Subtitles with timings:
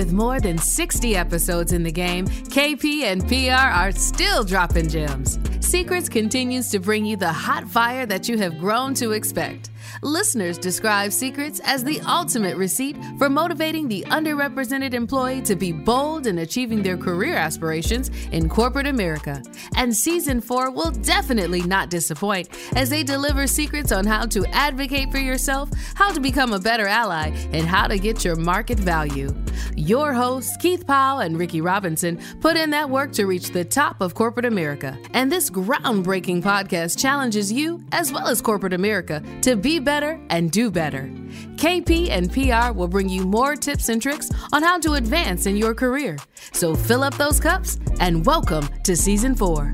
[0.00, 5.38] With more than 60 episodes in the game, KP and PR are still dropping gems.
[5.60, 9.68] Secrets continues to bring you the hot fire that you have grown to expect.
[10.02, 16.26] Listeners describe Secrets as the ultimate receipt for motivating the underrepresented employee to be bold
[16.26, 19.42] in achieving their career aspirations in corporate America.
[19.76, 25.10] And season four will definitely not disappoint as they deliver secrets on how to advocate
[25.10, 29.34] for yourself, how to become a better ally, and how to get your market value.
[29.76, 34.00] Your hosts, Keith Powell and Ricky Robinson, put in that work to reach the top
[34.00, 34.98] of corporate America.
[35.12, 40.50] And this groundbreaking podcast challenges you, as well as corporate America, to be better and
[40.50, 41.10] do better.
[41.56, 45.56] KP and PR will bring you more tips and tricks on how to advance in
[45.56, 46.16] your career.
[46.52, 49.72] So fill up those cups and welcome to season four.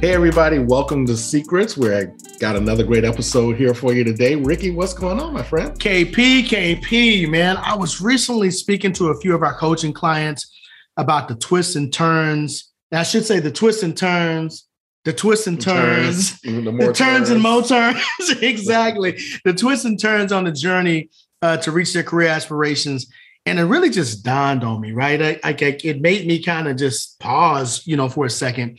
[0.00, 1.76] Hey, everybody, welcome to Secrets.
[1.76, 4.34] We're got another great episode here for you today.
[4.34, 5.78] Ricky, what's going on, my friend?
[5.78, 7.58] KP, KP, man.
[7.58, 10.50] I was recently speaking to a few of our coaching clients
[10.96, 12.72] about the twists and turns.
[12.90, 14.69] I should say the twists and turns
[15.04, 18.02] the twists and turns, turns the, the turns, turns and more turns.
[18.42, 19.18] exactly.
[19.44, 21.08] The twists and turns on the journey
[21.42, 23.10] uh, to reach their career aspirations.
[23.46, 25.22] And it really just dawned on me, right?
[25.22, 28.78] I, I it made me kind of just pause, you know, for a second.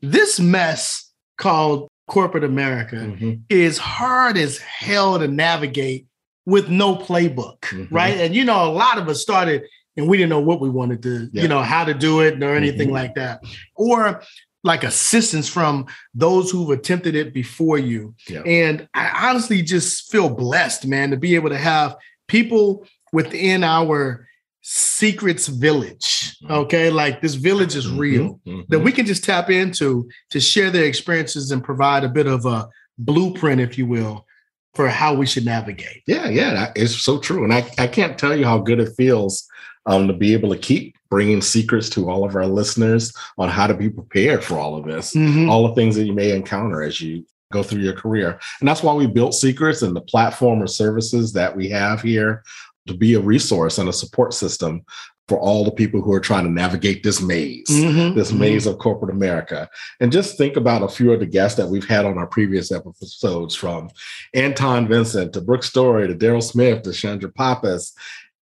[0.00, 3.34] This mess called corporate America mm-hmm.
[3.50, 6.06] is hard as hell to navigate
[6.46, 7.94] with no playbook, mm-hmm.
[7.94, 8.16] right?
[8.16, 9.64] And you know, a lot of us started
[9.98, 11.42] and we didn't know what we wanted to, yeah.
[11.42, 12.94] you know, how to do it or anything mm-hmm.
[12.94, 13.42] like that.
[13.74, 14.22] Or
[14.68, 18.14] like assistance from those who've attempted it before you.
[18.28, 18.42] Yeah.
[18.42, 21.96] And I honestly just feel blessed, man, to be able to have
[22.28, 24.28] people within our
[24.62, 26.36] secrets village.
[26.42, 26.52] Mm-hmm.
[26.52, 26.90] Okay.
[26.90, 27.98] Like this village is mm-hmm.
[27.98, 28.60] real mm-hmm.
[28.68, 32.46] that we can just tap into to share their experiences and provide a bit of
[32.46, 34.26] a blueprint, if you will,
[34.74, 36.02] for how we should navigate.
[36.06, 36.28] Yeah.
[36.28, 36.72] Yeah.
[36.76, 37.44] It's so true.
[37.44, 39.48] And I, I can't tell you how good it feels
[39.88, 43.66] um, to be able to keep bringing secrets to all of our listeners on how
[43.66, 45.50] to be prepared for all of this, mm-hmm.
[45.50, 48.38] all the things that you may encounter as you go through your career.
[48.60, 52.44] And that's why we built Secrets and the platform or services that we have here
[52.86, 54.84] to be a resource and a support system
[55.28, 58.16] for all the people who are trying to navigate this maze, mm-hmm.
[58.16, 58.40] this mm-hmm.
[58.40, 59.68] maze of corporate America.
[60.00, 62.72] And just think about a few of the guests that we've had on our previous
[62.72, 63.90] episodes from
[64.32, 67.94] Anton Vincent to Brooke Story to Daryl Smith to Chandra Pappas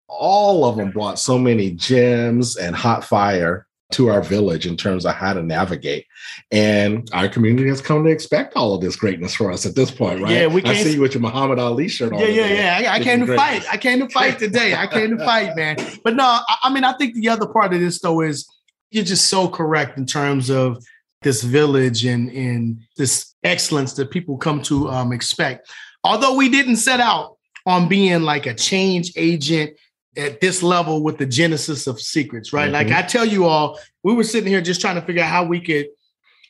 [0.07, 5.05] all of them brought so many gems and hot fire to our village in terms
[5.05, 6.05] of how to navigate.
[6.51, 9.91] And our community has come to expect all of this greatness for us at this
[9.91, 10.31] point, right?
[10.31, 12.19] Yeah, we I see you with your Muhammad Ali shirt on.
[12.19, 12.91] Yeah, yeah, yeah.
[12.91, 13.39] I, I came to great.
[13.39, 13.65] fight.
[13.71, 14.75] I came to fight today.
[14.75, 15.77] I came to fight, man.
[16.03, 18.45] But no, I, I mean, I think the other part of this though is
[18.91, 20.83] you're just so correct in terms of
[21.21, 25.71] this village and, and this excellence that people come to um, expect.
[26.03, 29.77] Although we didn't set out on being like a change agent
[30.17, 32.71] at this level with the genesis of secrets, right?
[32.71, 32.89] Mm-hmm.
[32.89, 35.45] Like I tell you all, we were sitting here just trying to figure out how
[35.45, 35.87] we could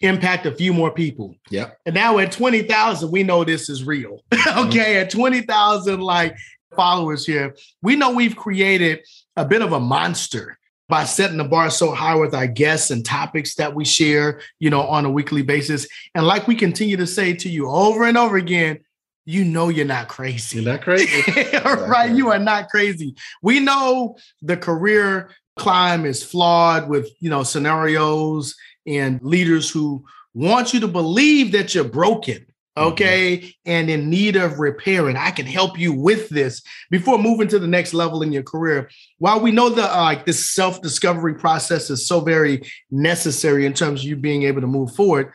[0.01, 1.35] impact a few more people.
[1.50, 1.72] Yeah.
[1.85, 4.23] And now at 20,000, we know this is real.
[4.31, 4.67] Mm-hmm.
[4.67, 4.95] okay.
[4.95, 5.01] Mm-hmm.
[5.01, 6.35] At 20,000 like
[6.75, 9.00] followers here, we know we've created
[9.35, 10.57] a bit of a monster
[10.89, 14.69] by setting the bar so high with our guests and topics that we share, you
[14.69, 15.88] know, on a weekly basis.
[16.16, 18.79] And like we continue to say to you over and over again,
[19.27, 20.61] you know you're not crazy.
[20.61, 21.21] You're not crazy.
[21.65, 22.09] right.
[22.09, 23.13] You are not crazy.
[23.41, 28.55] We know the career climb is flawed with, you know, scenarios
[28.88, 32.88] and leaders who want you to believe that you're broken, mm-hmm.
[32.88, 33.49] okay, mm-hmm.
[33.65, 35.17] and in need of repairing.
[35.17, 38.89] I can help you with this before moving to the next level in your career.
[39.17, 42.61] While we know that uh, like this self-discovery process is so very
[42.91, 45.33] necessary in terms of you being able to move forward,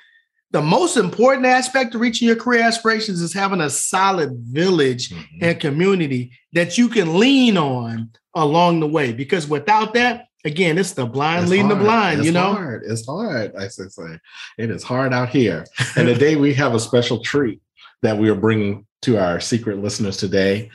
[0.53, 5.39] the most important aspect of reaching your career aspirations is having a solid village mm-hmm.
[5.41, 9.13] and community that you can lean on along the way.
[9.13, 11.81] Because without that, again, it's the blind it's leading hard.
[11.81, 12.53] the blind, it's you know?
[12.53, 12.83] Hard.
[12.87, 13.57] It's hard.
[13.57, 14.19] I say, say
[14.59, 15.65] it is hard out here.
[15.97, 17.61] And today we have a special treat
[18.03, 20.71] that we are bringing to our secret listeners today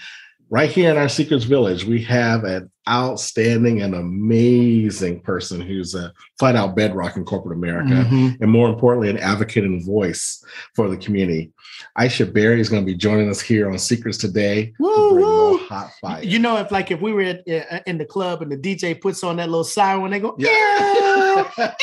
[0.49, 6.13] right here in our Secrets Village, we have an outstanding and amazing person who's a
[6.39, 8.41] flat out bedrock in corporate America, mm-hmm.
[8.41, 10.43] and more importantly, an advocate and voice
[10.75, 11.51] for the community.
[11.97, 14.73] Aisha Barry is going to be joining us here on Secrets today.
[14.79, 15.57] Woo, woo.
[15.57, 16.23] hot fire.
[16.23, 18.99] You know, if like if we were at, uh, in the club and the DJ
[18.99, 21.51] puts on that little siren when they go, yeah,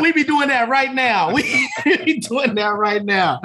[0.00, 1.32] we be doing that right now.
[1.32, 3.40] We be doing that right now.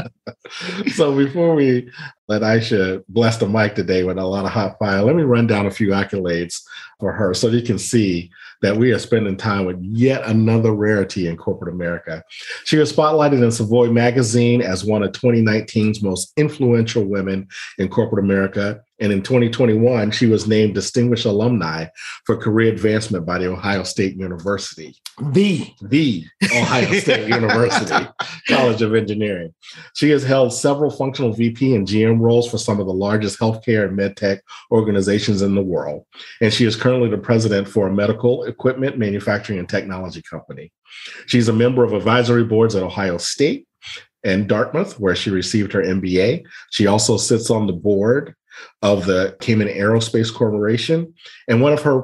[0.93, 1.89] so before we
[2.27, 5.47] let Aisha bless the mic today with a lot of hot fire, let me run
[5.47, 6.61] down a few accolades
[6.99, 8.29] for her so you can see
[8.61, 12.23] that we are spending time with yet another rarity in corporate America.
[12.65, 17.47] She was spotlighted in Savoy magazine as one of 2019's most influential women
[17.77, 21.85] in corporate America and in 2021, she was named Distinguished Alumni
[22.25, 24.95] for Career Advancement by the Ohio State University.
[25.31, 25.73] The.
[25.81, 28.07] The Ohio State University
[28.47, 29.53] College of Engineering.
[29.95, 33.87] She has held several functional VP and GM roles for some of the largest healthcare
[33.87, 34.39] and medtech
[34.71, 36.05] organizations in the world.
[36.41, 40.71] And she is currently the president for a medical equipment manufacturing and technology company.
[41.25, 43.65] She's a member of advisory boards at Ohio State
[44.23, 46.43] and Dartmouth, where she received her MBA.
[46.71, 48.35] She also sits on the board
[48.81, 51.13] of the Kaman Aerospace Corporation.
[51.47, 52.03] And one of her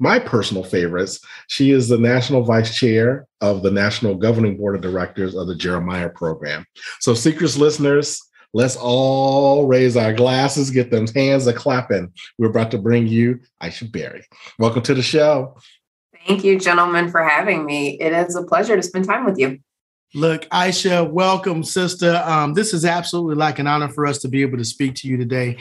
[0.00, 4.80] my personal favorites, she is the national vice chair of the National Governing Board of
[4.82, 6.66] Directors of the Jeremiah Program.
[7.00, 8.20] So, Secrets listeners,
[8.52, 12.12] let's all raise our glasses, get them hands a clapping.
[12.38, 14.26] We're about to bring you Aisha Barry.
[14.58, 15.56] Welcome to the show.
[16.26, 17.98] Thank you, gentlemen, for having me.
[18.00, 19.60] It is a pleasure to spend time with you.
[20.16, 22.22] Look, Aisha, welcome, sister.
[22.24, 25.08] Um, this is absolutely like an honor for us to be able to speak to
[25.08, 25.58] you today.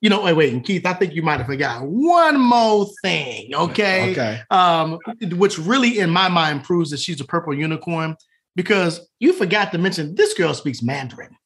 [0.00, 3.54] You know, wait, wait, and Keith, I think you might have forgot one more thing,
[3.54, 4.10] okay?
[4.12, 4.40] Okay.
[4.50, 4.98] Um,
[5.32, 8.14] which really, in my mind, proves that she's a purple unicorn
[8.56, 11.36] because you forgot to mention this girl speaks Mandarin.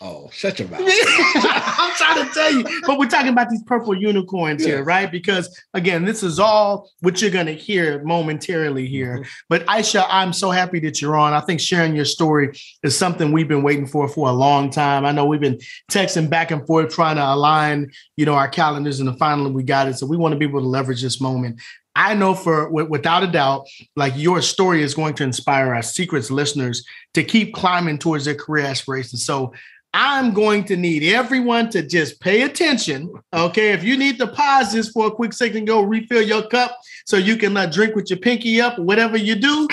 [0.00, 0.80] Oh, shut your mouth.
[0.84, 4.68] I'm trying to tell you, but we're talking about these purple unicorns yeah.
[4.68, 5.10] here, right?
[5.10, 9.18] Because again, this is all what you're going to hear momentarily here.
[9.18, 9.28] Mm-hmm.
[9.48, 11.32] But Aisha, I'm so happy that you're on.
[11.32, 15.04] I think sharing your story is something we've been waiting for for a long time.
[15.04, 15.58] I know we've been
[15.90, 19.88] texting back and forth trying to align, you know, our calendars, and finally we got
[19.88, 19.98] it.
[19.98, 21.60] So we want to be able to leverage this moment.
[21.98, 23.66] I know for without a doubt,
[23.96, 28.36] like your story is going to inspire our secrets listeners to keep climbing towards their
[28.36, 29.26] career aspirations.
[29.26, 29.52] So
[29.92, 33.12] I'm going to need everyone to just pay attention.
[33.34, 33.72] Okay.
[33.72, 37.16] If you need to pause this for a quick second, go refill your cup so
[37.16, 39.66] you can uh, drink with your pinky up, whatever you do,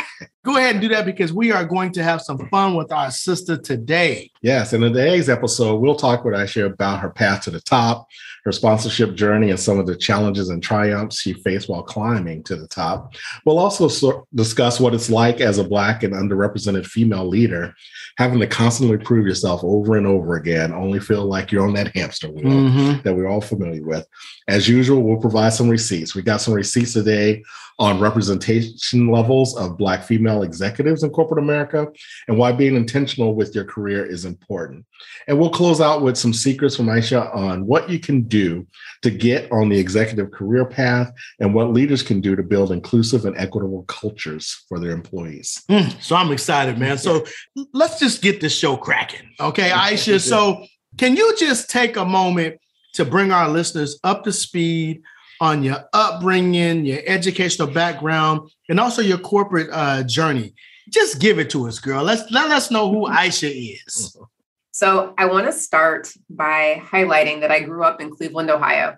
[0.45, 3.09] go ahead and do that because we are going to have some fun with our
[3.09, 4.29] sister today.
[4.41, 4.73] Yes.
[4.73, 8.07] And in today's episode, we'll talk with Aisha about her path to the top,
[8.43, 12.55] her sponsorship journey, and some of the challenges and triumphs she faced while climbing to
[12.55, 13.15] the top.
[13.43, 17.73] We'll also so- discuss what it's like as a Black and underrepresented female leader
[18.17, 21.93] having to constantly prove yourself over and over again, only feel like you're on that
[21.95, 23.01] hamster wheel mm-hmm.
[23.01, 24.07] that we're all familiar with.
[24.47, 26.15] As usual, we'll provide some receipts.
[26.15, 27.43] We got some receipts today
[27.77, 31.87] on representation levels of Black female executives in corporate America
[32.27, 34.85] and why being intentional with your career is important.
[35.27, 38.65] And we'll close out with some secrets from Aisha on what you can do
[39.01, 43.25] to get on the executive career path and what leaders can do to build inclusive
[43.25, 45.63] and equitable cultures for their employees.
[45.69, 46.97] Mm, so I'm excited, man.
[46.97, 47.25] So
[47.73, 49.33] let's just get this show cracking.
[49.39, 50.21] Okay, Aisha.
[50.21, 50.65] So
[50.97, 52.57] can you just take a moment
[52.93, 55.01] to bring our listeners up to speed
[55.41, 60.53] on your upbringing, your educational background, and also your corporate uh, journey.
[60.89, 62.03] Just give it to us, girl.
[62.03, 64.17] Let's let us know who Aisha is.
[64.75, 68.97] So I want to start by highlighting that I grew up in Cleveland, Ohio.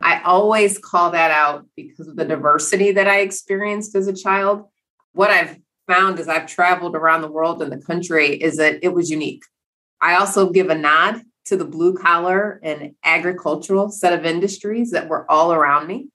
[0.00, 4.64] I always call that out because of the diversity that I experienced as a child.
[5.12, 8.94] What I've found as I've traveled around the world and the country is that it
[8.94, 9.44] was unique.
[10.00, 15.08] I also give a nod to the blue collar and agricultural set of industries that
[15.08, 16.08] were all around me,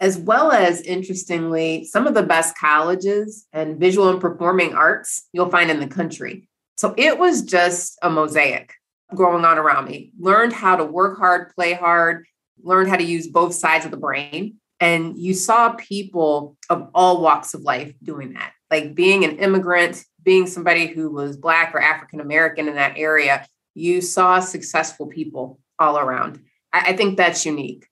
[0.00, 5.50] as well as, interestingly, some of the best colleges and visual and performing arts you'll
[5.50, 6.48] find in the country.
[6.76, 8.74] So it was just a mosaic
[9.14, 10.12] growing on around me.
[10.18, 12.26] Learned how to work hard, play hard,
[12.62, 14.56] learned how to use both sides of the brain.
[14.80, 20.04] And you saw people of all walks of life doing that, like being an immigrant,
[20.22, 25.58] being somebody who was Black or African American in that area you saw successful people
[25.78, 26.40] all around.
[26.72, 27.86] I, I think that's unique.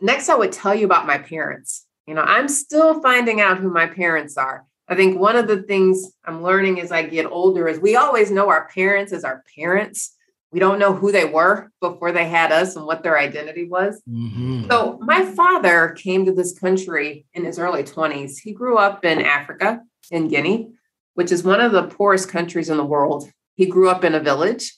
[0.00, 1.86] Next, I would tell you about my parents.
[2.06, 4.66] You know, I'm still finding out who my parents are.
[4.88, 8.30] I think one of the things I'm learning as I get older is we always
[8.30, 10.16] know our parents as our parents.
[10.50, 14.02] We don't know who they were before they had us and what their identity was.
[14.10, 14.68] Mm-hmm.
[14.68, 18.38] So, my father came to this country in his early 20s.
[18.42, 20.72] He grew up in Africa, in Guinea,
[21.14, 23.30] which is one of the poorest countries in the world.
[23.54, 24.74] He grew up in a village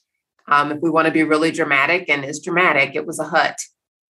[0.48, 3.58] um, if we want to be really dramatic, and is dramatic, it was a hut,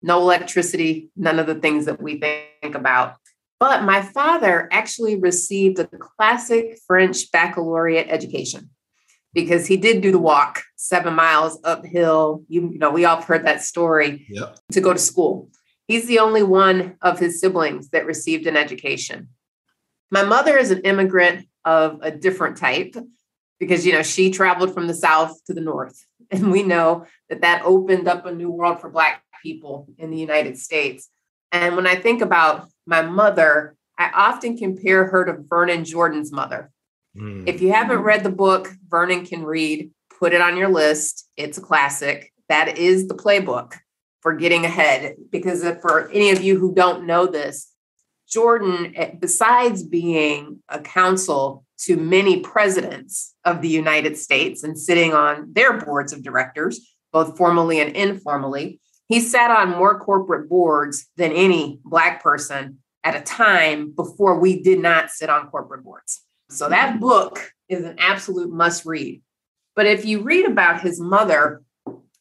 [0.01, 3.15] no electricity, none of the things that we think about.
[3.59, 8.69] But my father actually received a classic French baccalaureate education
[9.33, 12.43] because he did do the walk seven miles uphill.
[12.47, 14.57] You, you know, we all heard that story yep.
[14.71, 15.49] to go to school.
[15.87, 19.29] He's the only one of his siblings that received an education.
[20.11, 22.95] My mother is an immigrant of a different type
[23.59, 27.41] because you know she traveled from the south to the north and we know that
[27.41, 31.09] that opened up a new world for Black people in the United States.
[31.51, 36.71] And when I think about my mother, I often compare her to Vernon Jordan's mother.
[37.17, 37.47] Mm.
[37.47, 41.29] If you haven't read the book, Vernon can read, put it on your list.
[41.37, 42.33] It's a classic.
[42.49, 43.73] That is the playbook
[44.21, 45.15] for getting ahead.
[45.31, 47.71] Because for any of you who don't know this,
[48.27, 55.13] Jordan, eh, besides being a counsel to many presidents of the United States and sitting
[55.13, 61.07] on their boards of directors, both formally and informally, he sat on more corporate boards
[61.15, 66.21] than any Black person at a time before we did not sit on corporate boards.
[66.49, 69.21] So that book is an absolute must read.
[69.75, 71.61] But if you read about his mother,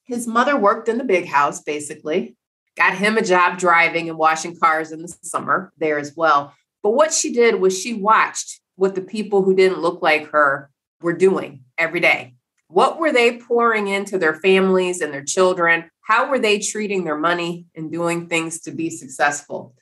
[0.05, 2.37] his mother worked in the big house basically,
[2.77, 6.53] got him a job driving and washing cars in the summer there as well.
[6.83, 10.71] But what she did was she watched what the people who didn't look like her
[11.01, 12.35] were doing every day.
[12.69, 15.91] What were they pouring into their families and their children?
[16.01, 19.75] How were they treating their money and doing things to be successful?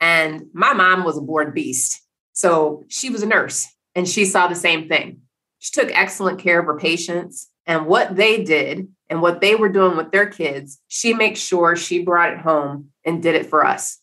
[0.00, 2.02] And my mom was a born beast.
[2.32, 5.20] So she was a nurse and she saw the same thing.
[5.58, 9.68] She took excellent care of her patients and what they did and what they were
[9.68, 13.64] doing with their kids, she makes sure she brought it home and did it for
[13.64, 13.98] us.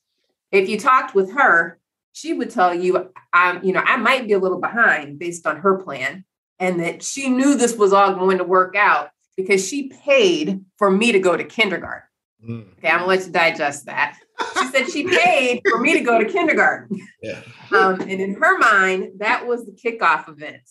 [0.52, 1.77] If you talked with her,
[2.18, 5.58] she would tell you, I'm, you know, I might be a little behind based on
[5.58, 6.26] her plan,
[6.58, 10.90] and that she knew this was all going to work out because she paid for
[10.90, 12.08] me to go to kindergarten.
[12.44, 12.72] Mm.
[12.78, 14.18] Okay, I'm gonna let you digest that.
[14.60, 17.00] She said she paid for me to go to kindergarten.
[17.22, 17.42] Yeah.
[17.72, 20.62] Um, and in her mind, that was the kickoff event.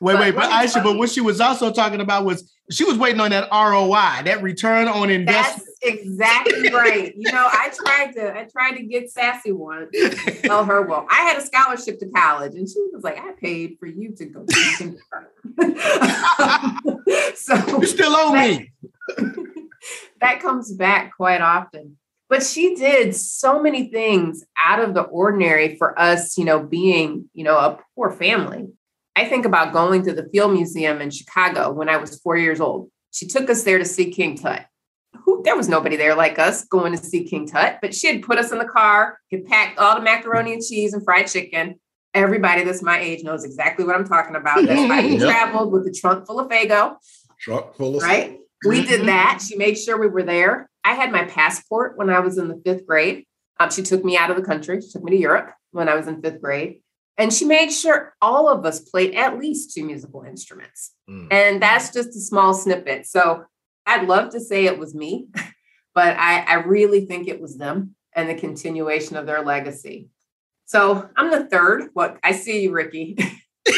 [0.00, 2.96] Wait, but wait, but Aisha, but what she was also talking about was she was
[2.96, 5.68] waiting on that ROI, that return on investment.
[5.82, 7.12] That's exactly right.
[7.16, 9.90] You know, I tried to I tried to get sassy once.
[10.42, 13.78] Tell her, well, I had a scholarship to college, and she was like, I paid
[13.78, 14.44] for you to go
[17.34, 18.72] so you still owe that, me.
[20.20, 21.96] that comes back quite often.
[22.28, 27.28] But she did so many things out of the ordinary for us, you know, being,
[27.34, 28.68] you know, a poor family
[29.20, 32.58] I think about going to the Field Museum in Chicago when I was four years
[32.58, 32.90] old.
[33.10, 34.64] She took us there to see King Tut.
[35.24, 38.22] Who, there was nobody there like us going to see King Tut, but she had
[38.22, 41.78] put us in the car, had packed all the macaroni and cheese and fried chicken.
[42.14, 44.64] Everybody that's my age knows exactly what I'm talking about.
[44.64, 45.28] That's why we yep.
[45.28, 46.96] traveled with a trunk full of Fago.
[47.40, 48.38] Trunk full of right.
[48.66, 49.06] We did mm-hmm.
[49.06, 49.42] that.
[49.46, 50.70] She made sure we were there.
[50.82, 53.26] I had my passport when I was in the fifth grade.
[53.58, 54.80] Um, she took me out of the country.
[54.80, 56.80] She took me to Europe when I was in fifth grade.
[57.20, 60.92] And she made sure all of us played at least two musical instruments.
[61.08, 61.30] Mm.
[61.30, 63.06] And that's just a small snippet.
[63.06, 63.44] So
[63.84, 65.26] I'd love to say it was me,
[65.94, 70.08] but I, I really think it was them and the continuation of their legacy.
[70.64, 71.90] So I'm the third.
[71.92, 73.18] What I see you, Ricky.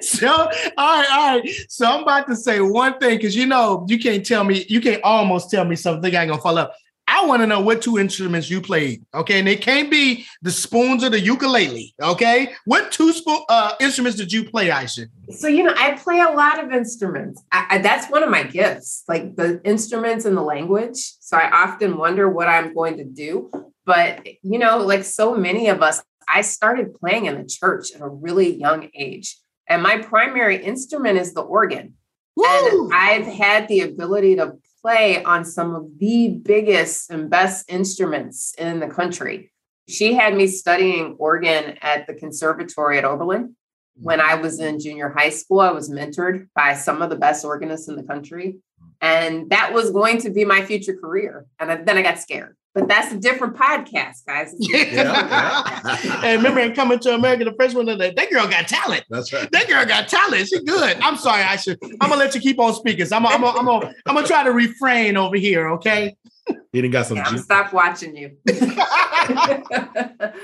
[0.00, 1.48] so all right, all right.
[1.68, 4.80] So I'm about to say one thing because you know you can't tell me, you
[4.80, 6.74] can't almost tell me something I ain't gonna follow up.
[7.20, 9.04] I want to know what two instruments you played.
[9.14, 11.94] Okay, and it can't be the spoons or the ukulele.
[12.02, 15.06] Okay, what two spoon uh, instruments did you play, Aisha?
[15.30, 17.42] So you know, I play a lot of instruments.
[17.52, 20.96] I, I, that's one of my gifts, like the instruments and the language.
[21.20, 23.50] So I often wonder what I'm going to do.
[23.84, 28.00] But you know, like so many of us, I started playing in the church at
[28.00, 29.36] a really young age,
[29.66, 31.94] and my primary instrument is the organ.
[32.36, 32.46] Woo!
[32.46, 38.54] And I've had the ability to play on some of the biggest and best instruments
[38.58, 39.52] in the country.
[39.88, 43.56] She had me studying organ at the conservatory at Oberlin.
[43.94, 47.44] When I was in junior high school, I was mentored by some of the best
[47.44, 48.58] organists in the country.
[49.00, 51.46] And that was going to be my future career.
[51.58, 52.56] And then I got scared.
[52.72, 54.54] But that's a different podcast, guys.
[54.58, 56.20] Yeah, yeah.
[56.24, 59.04] and remember, in coming to America, the first one that that girl got talent.
[59.10, 59.50] That's right.
[59.50, 60.48] That girl got talent.
[60.48, 60.96] She good.
[61.00, 61.78] I'm sorry, I should.
[62.00, 63.06] I'm gonna let you keep on speaking.
[63.12, 65.68] I'm gonna, I'm gonna, I'm gonna, I'm gonna try to refrain over here.
[65.70, 66.16] Okay.
[66.48, 67.16] You didn't got some.
[67.16, 68.36] Yeah, I'm stop watching you.
[68.46, 70.34] but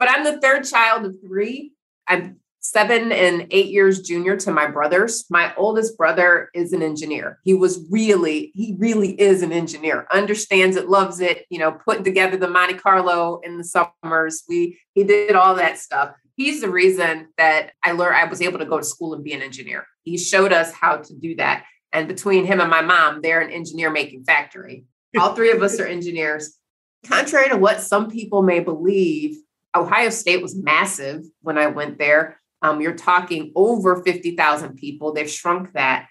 [0.00, 1.72] I'm the third child of three.
[2.08, 5.24] I'm seven and eight years junior to my brothers.
[5.28, 7.40] My oldest brother is an engineer.
[7.44, 12.04] He was really, he really is an engineer, understands it, loves it, you know, putting
[12.04, 14.44] together the Monte Carlo in the summers.
[14.48, 16.14] We he did all that stuff.
[16.36, 19.32] He's the reason that I learned I was able to go to school and be
[19.32, 19.86] an engineer.
[20.04, 21.64] He showed us how to do that.
[21.92, 24.86] And between him and my mom, they're an engineer making factory.
[25.18, 26.56] All three of us are engineers.
[27.04, 29.36] Contrary to what some people may believe,
[29.74, 35.12] Ohio State was massive when I went there um, you're talking over 50,000 people.
[35.12, 36.08] They've shrunk that.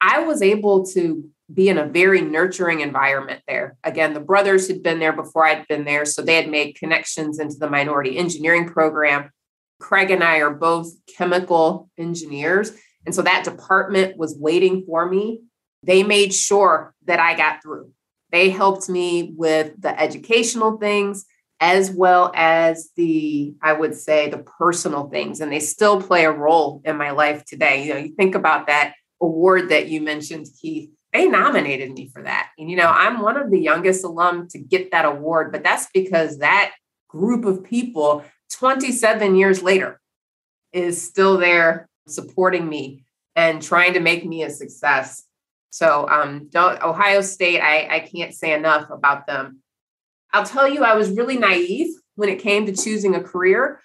[0.00, 3.76] I was able to be in a very nurturing environment there.
[3.84, 7.38] Again, the brothers had been there before I'd been there, so they had made connections
[7.38, 9.30] into the minority engineering program.
[9.80, 12.72] Craig and I are both chemical engineers.
[13.04, 15.42] And so that department was waiting for me.
[15.82, 17.92] They made sure that I got through.
[18.30, 21.24] They helped me with the educational things
[21.60, 25.40] as well as the, I would say, the personal things.
[25.40, 27.84] And they still play a role in my life today.
[27.84, 30.90] You know, you think about that award that you mentioned, Keith.
[31.12, 32.50] They nominated me for that.
[32.58, 35.88] And, you know, I'm one of the youngest alum to get that award, but that's
[35.92, 36.72] because that
[37.08, 40.00] group of people 27 years later
[40.72, 43.04] is still there supporting me
[43.36, 45.24] and trying to make me a success.
[45.70, 49.62] So, um, don't Ohio State, I, I can't say enough about them.
[50.32, 53.80] I'll tell you, I was really naive when it came to choosing a career.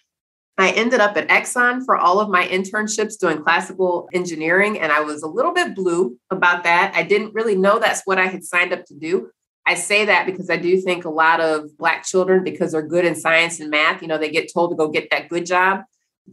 [0.58, 5.02] I ended up at Exxon for all of my internships doing classical engineering, and I
[5.02, 6.94] was a little bit blue about that.
[6.96, 9.32] I didn't really know that's what I had signed up to do.
[9.66, 13.04] I say that because I do think a lot of Black children, because they're good
[13.04, 15.82] in science and math, you know, they get told to go get that good job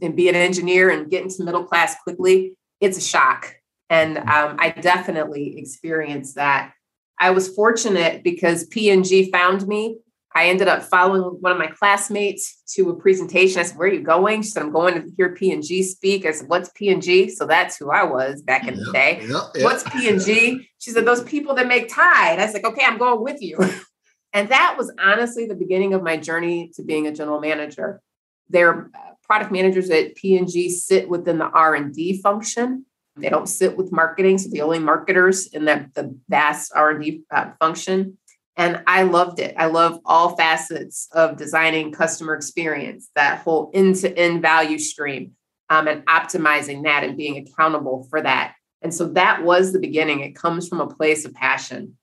[0.00, 2.54] and be an engineer and get into middle class quickly.
[2.80, 3.56] It's a shock.
[3.88, 6.74] And um, I definitely experienced that.
[7.22, 9.98] I was fortunate because P&G found me.
[10.34, 13.60] I ended up following one of my classmates to a presentation.
[13.60, 16.32] I said, "Where are you going?" She said, "I'm going to hear P&G speak." I
[16.32, 19.20] said, "What's P&G?" So that's who I was back in the day.
[19.62, 20.68] What's P&G?
[20.78, 23.56] She said, "Those people that make Tide." I was like, "Okay, I'm going with you."
[24.32, 28.00] and that was honestly the beginning of my journey to being a general manager.
[28.48, 28.90] Their
[29.22, 32.86] product managers at P&G sit within the R&D function.
[33.16, 37.50] They don't sit with marketing, so the only marketers in that the vast R&D uh,
[37.60, 38.16] function.
[38.56, 39.54] And I loved it.
[39.58, 45.32] I love all facets of designing customer experience, that whole end-to-end value stream,
[45.70, 48.54] um, and optimizing that and being accountable for that.
[48.82, 50.20] And so that was the beginning.
[50.20, 51.96] It comes from a place of passion.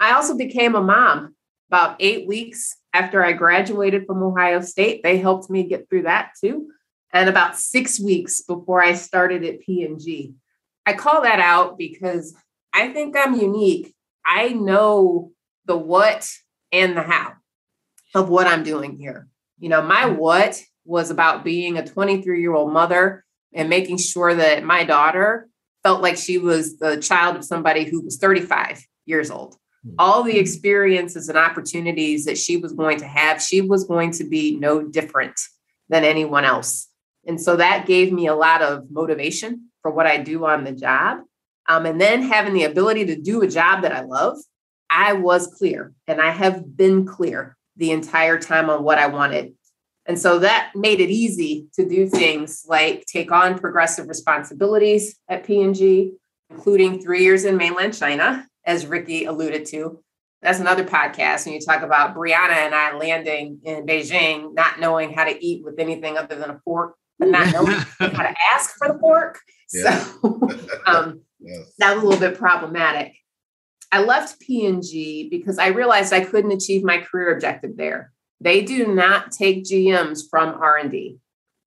[0.00, 1.34] I also became a mom
[1.70, 5.02] about eight weeks after I graduated from Ohio State.
[5.02, 6.68] They helped me get through that too
[7.12, 10.34] and about six weeks before I started at P&G.
[10.84, 12.34] I call that out because
[12.72, 13.94] I think I'm unique.
[14.24, 15.32] I know
[15.66, 16.28] the what
[16.72, 17.32] and the how
[18.14, 19.28] of what I'm doing here.
[19.58, 24.34] You know, my what was about being a 23 year old mother and making sure
[24.34, 25.48] that my daughter
[25.82, 29.56] felt like she was the child of somebody who was 35 years old.
[29.84, 29.94] Hmm.
[29.98, 34.24] All the experiences and opportunities that she was going to have, she was going to
[34.24, 35.38] be no different
[35.88, 36.87] than anyone else.
[37.28, 40.72] And so that gave me a lot of motivation for what I do on the
[40.72, 41.18] job.
[41.68, 44.38] Um, and then having the ability to do a job that I love,
[44.88, 49.52] I was clear and I have been clear the entire time on what I wanted.
[50.06, 55.44] And so that made it easy to do things like take on progressive responsibilities at
[55.44, 56.12] P&G,
[56.48, 60.02] including three years in mainland China, as Ricky alluded to.
[60.40, 61.44] That's another podcast.
[61.44, 65.62] When you talk about Brianna and I landing in Beijing, not knowing how to eat
[65.62, 69.38] with anything other than a fork but not knowing how to ask for the pork.
[69.72, 69.98] Yeah.
[69.98, 70.40] So
[70.86, 71.72] um, yes.
[71.78, 73.16] that was a little bit problematic.
[73.90, 78.12] I left P&G because I realized I couldn't achieve my career objective there.
[78.40, 81.18] They do not take GMs from R&D.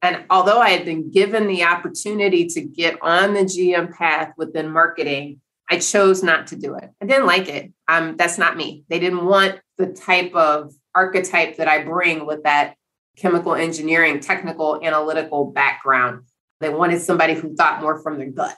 [0.02, 4.72] And although I had been given the opportunity to get on the GM path within
[4.72, 6.90] marketing, I chose not to do it.
[7.02, 7.72] I didn't like it.
[7.88, 8.84] Um, that's not me.
[8.90, 12.76] They didn't want the type of archetype that I bring with that
[13.18, 16.24] chemical engineering, technical, analytical background.
[16.60, 18.58] They wanted somebody who thought more from their gut.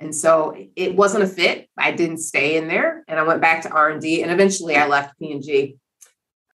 [0.00, 1.68] And so it wasn't a fit.
[1.76, 5.18] I didn't stay in there and I went back to R&D and eventually I left
[5.18, 5.76] P&G.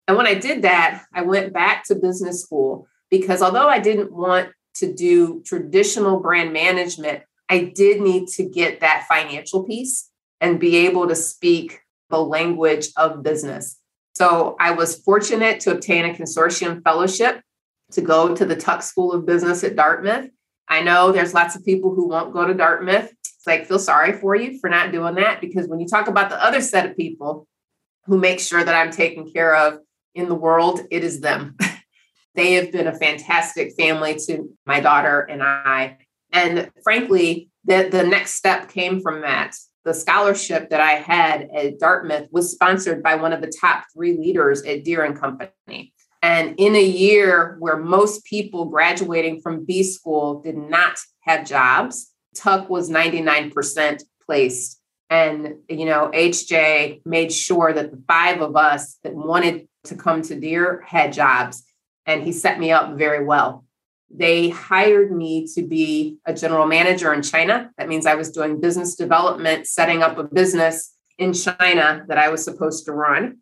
[0.07, 4.11] And when I did that, I went back to business school because although I didn't
[4.11, 10.09] want to do traditional brand management, I did need to get that financial piece
[10.41, 13.78] and be able to speak the language of business.
[14.19, 17.41] So I was fortunate to obtain a consortium fellowship
[17.93, 20.29] to go to the Tuck School of Business at Dartmouth.
[20.67, 23.09] I know there's lots of people who won't go to Dartmouth.
[23.09, 26.29] It's like, feel sorry for you for not doing that because when you talk about
[26.29, 27.47] the other set of people
[28.07, 29.79] who make sure that I'm taken care of
[30.13, 31.55] in the world, it is them.
[32.35, 35.97] they have been a fantastic family to my daughter and I.
[36.33, 39.55] And frankly, the, the next step came from that
[39.89, 44.15] the scholarship that I had at Dartmouth was sponsored by one of the top three
[44.15, 45.93] leaders at Deere and Company.
[46.21, 52.11] And in a year where most people graduating from B school did not have jobs,
[52.35, 54.79] Tuck was 99% placed.
[55.09, 60.21] And, you know, HJ made sure that the five of us that wanted to come
[60.21, 61.63] to Deere had jobs.
[62.05, 63.65] And he set me up very well
[64.11, 67.71] they hired me to be a general manager in China.
[67.77, 72.29] That means I was doing business development, setting up a business in China that I
[72.29, 73.37] was supposed to run.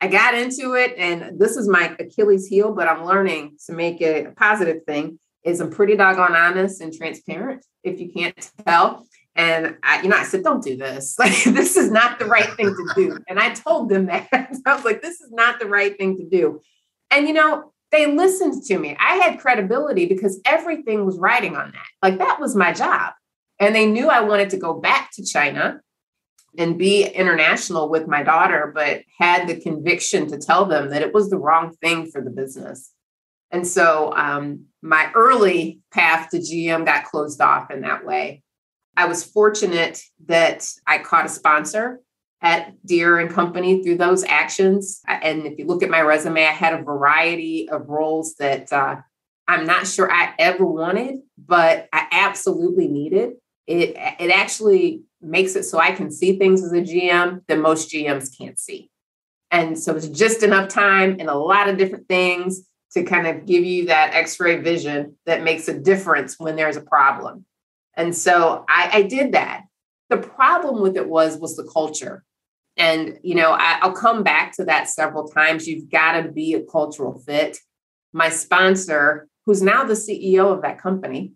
[0.00, 4.00] I got into it, and this is my Achilles heel, but I'm learning to make
[4.00, 5.20] it a positive thing.
[5.44, 9.06] Is I'm pretty doggone honest and transparent, if you can't tell.
[9.34, 11.16] And I, you know, I said, "Don't do this.
[11.18, 14.74] Like, this is not the right thing to do." And I told them that I
[14.74, 16.60] was like, "This is not the right thing to do."
[17.10, 18.96] And you know, they listened to me.
[18.98, 21.86] I had credibility because everything was riding on that.
[22.02, 23.12] Like that was my job.
[23.60, 25.80] And they knew I wanted to go back to China
[26.58, 31.14] and be international with my daughter, but had the conviction to tell them that it
[31.14, 32.90] was the wrong thing for the business.
[33.50, 38.42] And so um, my early path to GM got closed off in that way.
[38.96, 42.00] I was fortunate that I caught a sponsor
[42.42, 45.00] at Deere and Company through those actions.
[45.06, 48.96] And if you look at my resume, I had a variety of roles that uh,
[49.46, 53.34] I'm not sure I ever wanted, but I absolutely needed.
[53.68, 57.90] It, it actually makes it so I can see things as a GM that most
[57.90, 58.90] GMs can't see.
[59.52, 63.46] And so it's just enough time and a lot of different things to kind of
[63.46, 67.44] give you that x-ray vision that makes a difference when there's a problem.
[67.94, 69.64] And so I, I did that.
[70.10, 72.24] The problem with it was was the culture.
[72.76, 75.66] And you know, I, I'll come back to that several times.
[75.66, 77.58] You've got to be a cultural fit.
[78.12, 81.32] My sponsor, who's now the CEO of that company,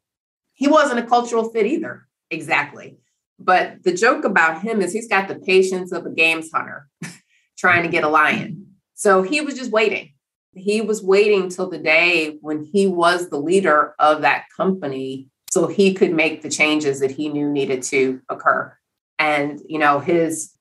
[0.54, 2.06] he wasn't a cultural fit either.
[2.30, 2.98] Exactly.
[3.38, 6.88] But the joke about him is he's got the patience of a games hunter
[7.58, 8.66] trying to get a lion.
[8.94, 10.14] So he was just waiting.
[10.54, 15.66] He was waiting till the day when he was the leader of that company so
[15.66, 18.76] he could make the changes that he knew needed to occur.
[19.18, 20.52] And, you know, his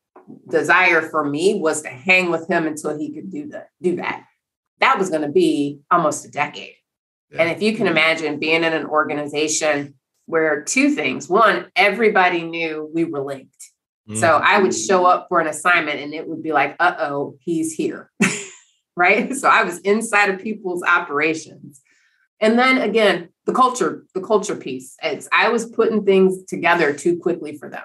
[0.49, 4.23] desire for me was to hang with him until he could do that, do that.
[4.79, 6.75] That was going to be almost a decade.
[7.31, 7.43] Yeah.
[7.43, 12.89] And if you can imagine being in an organization where two things one, everybody knew
[12.93, 13.71] we were linked.
[14.09, 14.19] Mm-hmm.
[14.19, 17.38] So I would show up for an assignment and it would be like, uh oh,
[17.39, 18.11] he's here.
[18.95, 19.33] right.
[19.35, 21.81] So I was inside of people's operations.
[22.39, 24.95] And then again, the culture, the culture piece.
[25.01, 27.83] It's I was putting things together too quickly for them.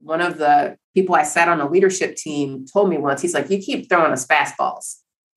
[0.00, 3.50] One of the people I sat on a leadership team told me once, he's like,
[3.50, 4.94] you keep throwing us fastballs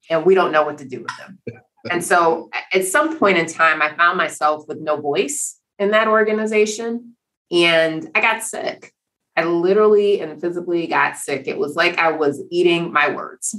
[0.10, 1.40] and we don't know what to do with them.
[1.92, 6.08] and so at some point in time, I found myself with no voice in that
[6.08, 7.18] organization
[7.52, 8.94] and I got sick.
[9.36, 11.46] I literally and physically got sick.
[11.46, 13.54] It was like I was eating my words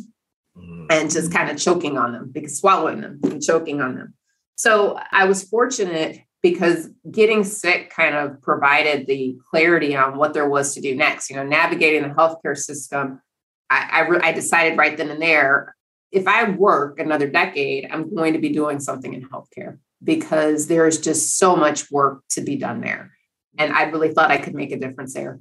[0.56, 0.86] mm.
[0.90, 4.14] and just kind of choking on them, because swallowing them and choking on them.
[4.56, 10.48] So I was fortunate because getting sick kind of provided the clarity on what there
[10.48, 11.30] was to do next.
[11.30, 13.20] You know, navigating the healthcare system,
[13.68, 15.74] I, I, re- I decided right then and there
[16.12, 20.86] if I work another decade, I'm going to be doing something in healthcare because there
[20.86, 23.12] is just so much work to be done there.
[23.58, 25.40] And I really thought I could make a difference there.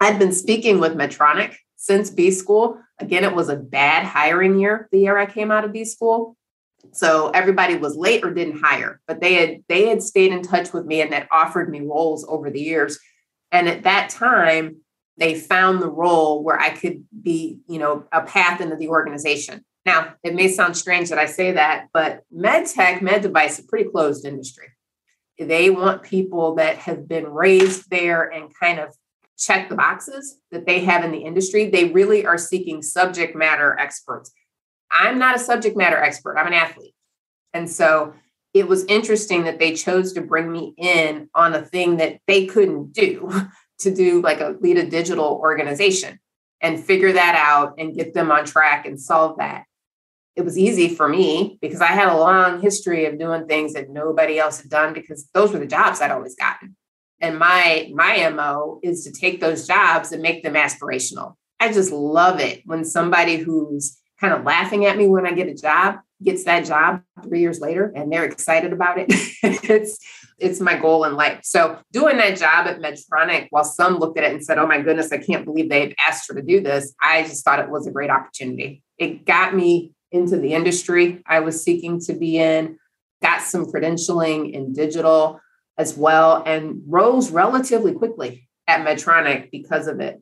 [0.00, 2.80] I'd been speaking with Medtronic since B school.
[2.98, 6.36] Again, it was a bad hiring year, the year I came out of B school.
[6.92, 10.72] So everybody was late or didn't hire, but they had they had stayed in touch
[10.72, 12.98] with me and had offered me roles over the years.
[13.52, 14.76] And at that time,
[15.16, 19.64] they found the role where I could be, you know, a path into the organization.
[19.86, 23.64] Now, it may sound strange that I say that, but med tech, med device, a
[23.64, 24.68] pretty closed industry.
[25.38, 28.94] They want people that have been raised there and kind of
[29.38, 31.70] check the boxes that they have in the industry.
[31.70, 34.32] They really are seeking subject matter experts.
[34.90, 36.94] I'm not a subject matter expert, I'm an athlete.
[37.52, 38.14] And so
[38.54, 42.46] it was interesting that they chose to bring me in on a thing that they
[42.46, 43.30] couldn't do
[43.78, 46.18] to do like a lead a digital organization
[46.60, 49.64] and figure that out and get them on track and solve that
[50.36, 53.90] it was easy for me because I had a long history of doing things that
[53.90, 56.76] nobody else had done because those were the jobs I'd always gotten.
[57.20, 61.34] And my my MO is to take those jobs and make them aspirational.
[61.58, 65.48] I just love it when somebody who's kind of laughing at me when I get
[65.48, 69.06] a job gets that job 3 years later and they're excited about it.
[69.42, 69.98] it's
[70.38, 71.40] it's my goal in life.
[71.42, 74.80] So doing that job at Medtronic, while some looked at it and said, "Oh my
[74.80, 77.86] goodness, I can't believe they've asked her to do this," I just thought it was
[77.86, 78.82] a great opportunity.
[78.98, 82.78] It got me into the industry I was seeking to be in,
[83.22, 85.40] got some credentialing in digital
[85.78, 90.20] as well, and rose relatively quickly at Medtronic because of it.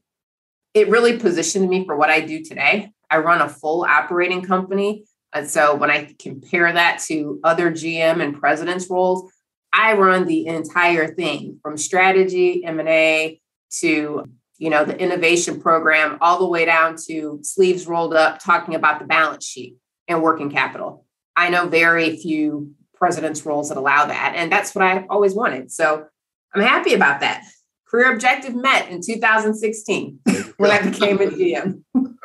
[0.74, 2.92] It really positioned me for what I do today.
[3.10, 5.04] I run a full operating company.
[5.32, 9.30] And so when I compare that to other GM and president's roles,
[9.72, 13.40] I run the entire thing from strategy, M&A
[13.80, 14.24] to
[14.58, 18.98] you know, the innovation program, all the way down to sleeves rolled up, talking about
[18.98, 19.76] the balance sheet
[20.08, 21.06] and working capital.
[21.36, 24.34] I know very few president's roles that allow that.
[24.36, 25.70] And that's what I've always wanted.
[25.70, 26.06] So
[26.52, 27.44] I'm happy about that.
[27.88, 30.18] Career objective met in 2016
[30.56, 31.82] when I became a GM.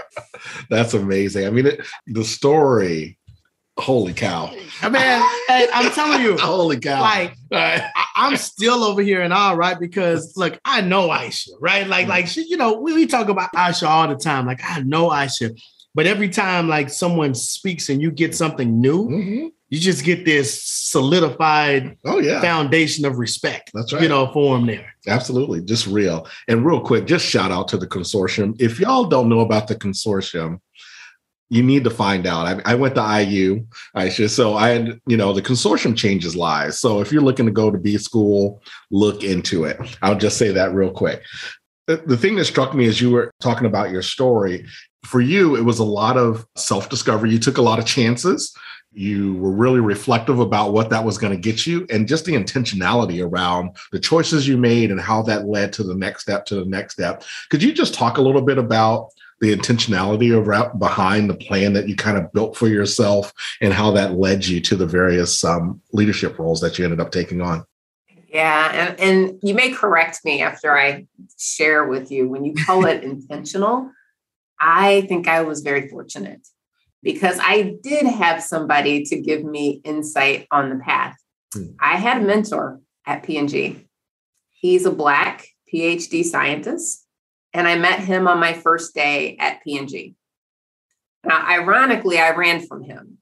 [0.69, 1.47] That's amazing.
[1.47, 3.17] I mean, it, the story
[3.77, 4.53] holy cow.
[4.81, 5.01] I mean,
[5.47, 7.01] hey, I'm telling you, holy cow.
[7.01, 11.87] Like, I, am still over here and all right because look, I know Aisha, right?
[11.87, 14.45] Like, like she, you know, we, we talk about Aisha all the time.
[14.45, 15.59] Like, I know Aisha.
[15.95, 19.47] But every time like someone speaks and you get something new, mm-hmm.
[19.73, 23.71] You just get this solidified oh yeah foundation of respect.
[23.73, 24.03] That's right.
[24.03, 24.93] You know, for them there.
[25.07, 25.61] Absolutely.
[25.61, 26.27] Just real.
[26.47, 28.55] And real quick, just shout out to the consortium.
[28.61, 30.59] If y'all don't know about the consortium,
[31.49, 32.45] you need to find out.
[32.45, 36.35] I, I, went to IU, I should, so I had, you know, the consortium changes
[36.35, 36.77] lives.
[36.77, 39.77] So if you're looking to go to B school, look into it.
[40.03, 41.23] I'll just say that real quick.
[41.87, 44.65] The, the thing that struck me as you were talking about your story,
[45.03, 47.31] for you, it was a lot of self discovery.
[47.31, 48.55] You took a lot of chances.
[48.93, 52.33] You were really reflective about what that was going to get you and just the
[52.33, 56.55] intentionality around the choices you made and how that led to the next step to
[56.55, 57.23] the next step.
[57.49, 59.09] Could you just talk a little bit about
[59.41, 63.91] the intentionality around behind the plan that you kind of built for yourself and how
[63.91, 67.65] that led you to the various um, leadership roles that you ended up taking on?
[68.29, 72.85] Yeah, and, and you may correct me after I share with you when you call
[72.85, 73.91] it intentional.
[74.59, 76.47] I think I was very fortunate
[77.03, 81.17] because I did have somebody to give me insight on the path.
[81.53, 81.65] Hmm.
[81.79, 83.85] I had a mentor at P&G.
[84.51, 87.05] He's a black PhD scientist,
[87.53, 90.15] and I met him on my first day at P&G.
[91.25, 93.17] Now, ironically, I ran from him.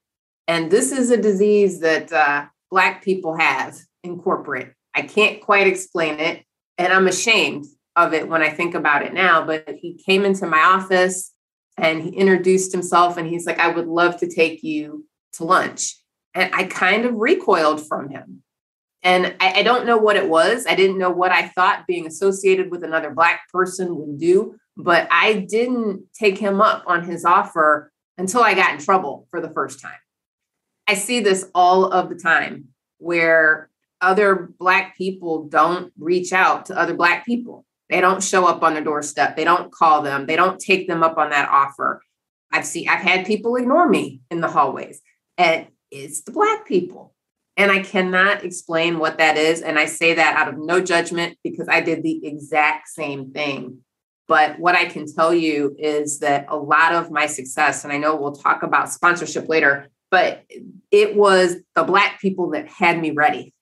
[0.48, 4.74] And this is a disease that uh, Black people have in corporate.
[4.94, 6.44] I can't quite explain it,
[6.78, 9.46] and I'm ashamed of it when I think about it now.
[9.46, 11.32] But he came into my office
[11.76, 15.96] and he introduced himself and he's like, I would love to take you to lunch.
[16.34, 18.42] And I kind of recoiled from him.
[19.02, 20.64] And I, I, don't know what it was.
[20.66, 25.08] I didn't know what I thought being associated with another Black person would do, but
[25.10, 29.50] I didn't take him up on his offer until I got in trouble for the
[29.50, 29.98] first time.
[30.86, 36.78] I see this all of the time where other Black people don't reach out to
[36.78, 37.64] other Black people.
[37.92, 39.36] They don't show up on their doorstep.
[39.36, 40.24] They don't call them.
[40.24, 42.00] They don't take them up on that offer.
[42.50, 45.02] I've seen I've had people ignore me in the hallways.
[45.36, 47.14] And it's the black people.
[47.58, 49.60] And I cannot explain what that is.
[49.60, 53.80] And I say that out of no judgment because I did the exact same thing.
[54.26, 57.98] But what I can tell you is that a lot of my success, and I
[57.98, 60.44] know we'll talk about sponsorship later, but
[60.90, 63.52] it was the Black people that had me ready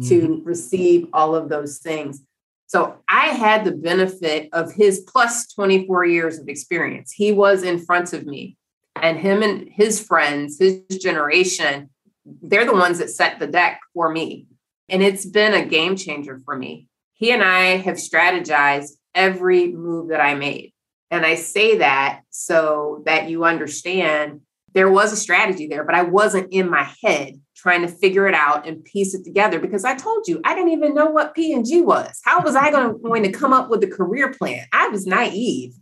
[0.00, 0.08] mm-hmm.
[0.08, 2.20] to receive all of those things.
[2.66, 7.12] So I had the benefit of his plus 24 years of experience.
[7.12, 8.56] He was in front of me,
[8.96, 11.90] and him and his friends, his generation,
[12.24, 14.46] they're the ones that set the deck for me.
[14.88, 16.88] And it's been a game changer for me.
[17.12, 20.72] He and I have strategized every move that I made.
[21.10, 24.40] And I say that so that you understand
[24.76, 28.34] there was a strategy there, but I wasn't in my head trying to figure it
[28.34, 31.80] out and piece it together because I told you I didn't even know what P&G
[31.80, 32.20] was.
[32.24, 34.66] How was I going to, going to come up with a career plan?
[34.74, 35.72] I was naive,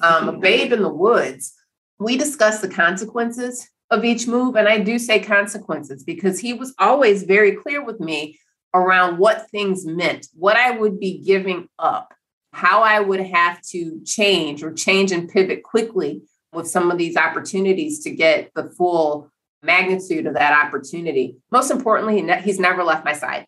[0.00, 1.52] um, a babe in the woods.
[1.98, 6.74] We discussed the consequences of each move, and I do say consequences because he was
[6.78, 8.40] always very clear with me
[8.72, 12.14] around what things meant, what I would be giving up,
[12.54, 17.16] how I would have to change or change and pivot quickly with some of these
[17.16, 19.30] opportunities to get the full
[19.62, 21.36] magnitude of that opportunity.
[21.50, 23.46] Most importantly, he's never left my side.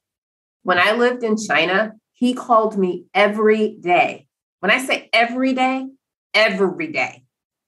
[0.63, 4.27] When I lived in China, he called me every day.
[4.61, 5.87] When I say every day,
[6.35, 7.25] every day.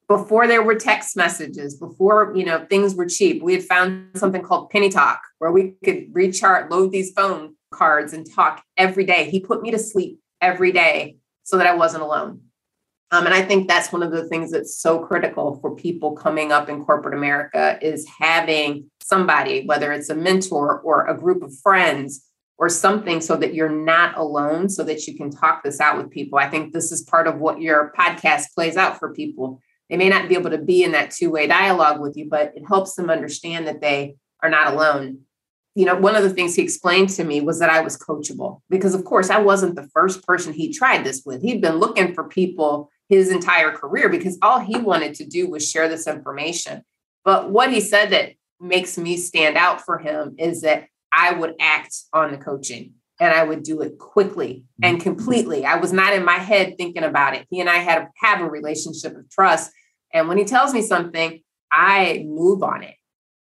[0.08, 4.42] Before there were text messages, before you know things were cheap, we had found something
[4.42, 9.30] called Penny Talk, where we could recharge, load these phone cards, and talk every day.
[9.30, 12.42] He put me to sleep every day so that I wasn't alone.
[13.12, 16.50] Um, and I think that's one of the things that's so critical for people coming
[16.50, 21.54] up in corporate America is having somebody, whether it's a mentor or a group of
[21.58, 25.98] friends or something, so that you're not alone, so that you can talk this out
[25.98, 26.38] with people.
[26.38, 29.60] I think this is part of what your podcast plays out for people.
[29.90, 32.52] They may not be able to be in that two way dialogue with you, but
[32.56, 35.18] it helps them understand that they are not alone
[35.74, 38.60] you know, one of the things he explained to me was that I was coachable
[38.68, 41.42] because, of course, I wasn't the first person he tried this with.
[41.42, 45.68] He'd been looking for people his entire career because all he wanted to do was
[45.68, 46.82] share this information.
[47.26, 51.54] But what he said that makes me stand out for him is that I would
[51.60, 55.02] act on the coaching and I would do it quickly and mm-hmm.
[55.02, 55.66] completely.
[55.66, 57.46] I was not in my head thinking about it.
[57.50, 59.70] He and I had have a relationship of trust.
[60.14, 62.94] And when he tells me something, I move on it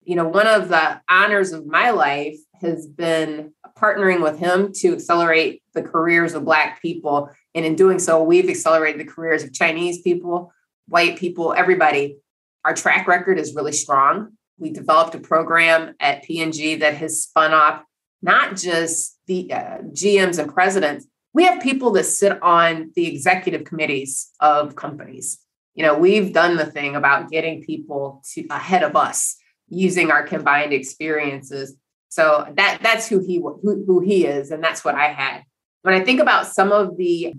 [0.05, 4.93] you know, one of the honors of my life has been partnering with him to
[4.93, 7.31] accelerate the careers of Black people.
[7.55, 10.53] And in doing so, we've accelerated the careers of Chinese people,
[10.89, 12.19] white people, everybody.
[12.65, 14.33] Our track record is really strong.
[14.59, 17.83] We developed a program at P&G that has spun off
[18.23, 21.07] not just the uh, GMs and presidents.
[21.35, 25.39] We have people that sit on the executive committees of companies.
[25.75, 29.37] You know, we've done the thing about getting people to ahead of us
[29.69, 31.75] using our combined experiences.
[32.09, 35.45] So that that's who he who, who he is, and that's what I had.
[35.83, 37.35] When I think about some of the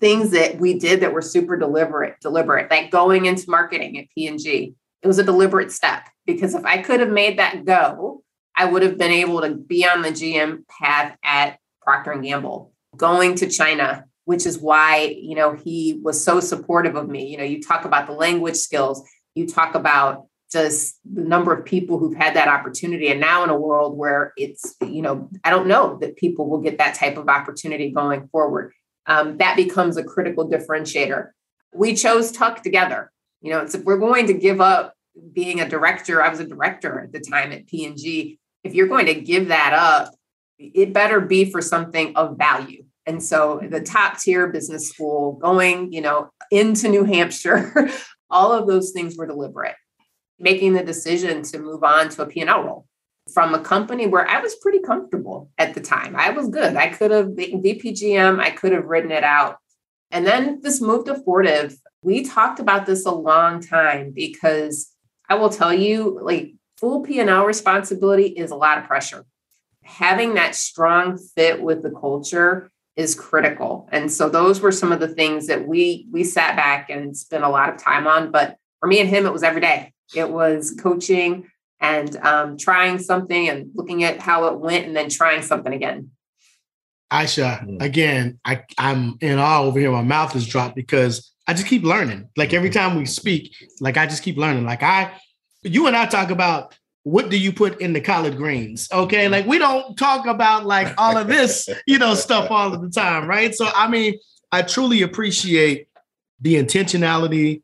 [0.00, 4.74] things that we did that were super deliberate, deliberate, like going into marketing at P&G,
[5.02, 8.22] it was a deliberate step because if I could have made that go,
[8.56, 12.72] I would have been able to be on the GM path at Procter and Gamble,
[12.96, 17.26] going to China, which is why, you know, he was so supportive of me.
[17.26, 19.02] You know, you talk about the language skills,
[19.34, 23.08] you talk about just the number of people who've had that opportunity.
[23.08, 26.60] And now in a world where it's you know i don't know that people will
[26.60, 28.72] get that type of opportunity going forward.
[29.06, 31.30] Um, that becomes a critical differentiator.
[31.74, 33.10] We chose tuck together.
[33.40, 34.94] You know it's if we're going to give up
[35.32, 36.22] being a director.
[36.22, 39.72] I was a director at the time at p&g if you're going to give that
[39.72, 40.14] up
[40.58, 42.84] it better be for something of value.
[43.06, 47.90] And so the top tier business school going you know into new hampshire
[48.30, 49.74] all of those things were deliberate
[50.40, 52.86] making the decision to move on to a P&L role
[53.32, 56.16] from a company where I was pretty comfortable at the time.
[56.16, 56.76] I was good.
[56.76, 59.58] I could have been VPGM, I could have written it out.
[60.10, 64.92] And then this move to Fortive, we talked about this a long time because
[65.28, 69.24] I will tell you, like full P&L responsibility is a lot of pressure.
[69.84, 73.88] Having that strong fit with the culture is critical.
[73.92, 77.44] And so those were some of the things that we we sat back and spent
[77.44, 78.30] a lot of time on.
[78.30, 79.92] But for me and him, it was every day.
[80.14, 85.08] It was coaching and um, trying something and looking at how it went and then
[85.08, 86.10] trying something again.
[87.12, 87.82] Aisha, mm.
[87.82, 89.90] again, I, I'm in awe over here.
[89.90, 92.28] My mouth is dropped because I just keep learning.
[92.36, 94.64] Like every time we speak, like I just keep learning.
[94.64, 95.12] Like I,
[95.62, 98.88] you and I talk about what do you put in the collard greens?
[98.92, 99.28] Okay.
[99.28, 102.90] Like we don't talk about like all of this, you know, stuff all of the
[102.90, 103.26] time.
[103.26, 103.54] Right.
[103.54, 104.18] So, I mean,
[104.52, 105.88] I truly appreciate
[106.40, 107.62] the intentionality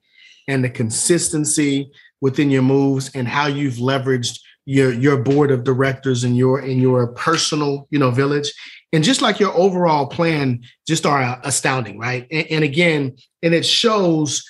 [0.49, 6.25] and the consistency within your moves and how you've leveraged your your board of directors
[6.25, 8.53] and your in your personal you know village.
[8.93, 12.27] And just like your overall plan just are astounding right?
[12.31, 14.45] And, and again and it shows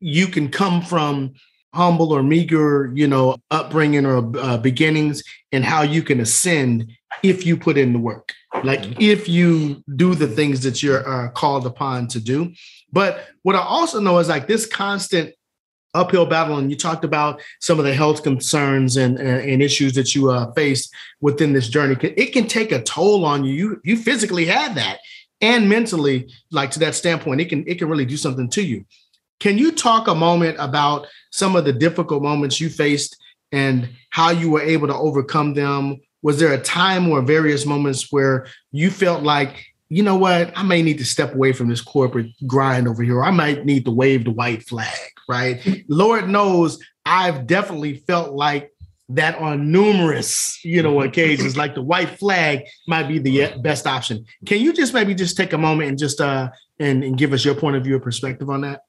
[0.00, 1.34] you can come from
[1.74, 6.90] humble or meager you know upbringing or uh, beginnings and how you can ascend
[7.22, 8.32] if you put in the work.
[8.64, 9.00] Like mm-hmm.
[9.00, 12.52] if you do the things that you're uh, called upon to do.
[12.90, 15.34] But what i also know is like this constant
[15.94, 19.94] uphill battle and you talked about some of the health concerns and, and, and issues
[19.94, 21.96] that you uh, faced within this journey.
[22.02, 23.52] It can take a toll on you.
[23.52, 24.98] You you physically had that
[25.40, 28.84] and mentally like to that standpoint it can it can really do something to you.
[29.40, 33.16] Can you talk a moment about some of the difficult moments you faced
[33.52, 36.00] and how you were able to overcome them?
[36.22, 40.52] Was there a time or various moments where you felt like you know what?
[40.54, 43.86] I may need to step away from this corporate grind over here i might need
[43.86, 45.84] to wave the white flag right?
[45.88, 48.70] Lord knows I've definitely felt like
[49.10, 51.56] that on numerous, you know, occasions.
[51.56, 54.24] Like the white flag might be the best option.
[54.46, 57.44] Can you just maybe just take a moment and just uh and, and give us
[57.44, 58.82] your point of view or perspective on that?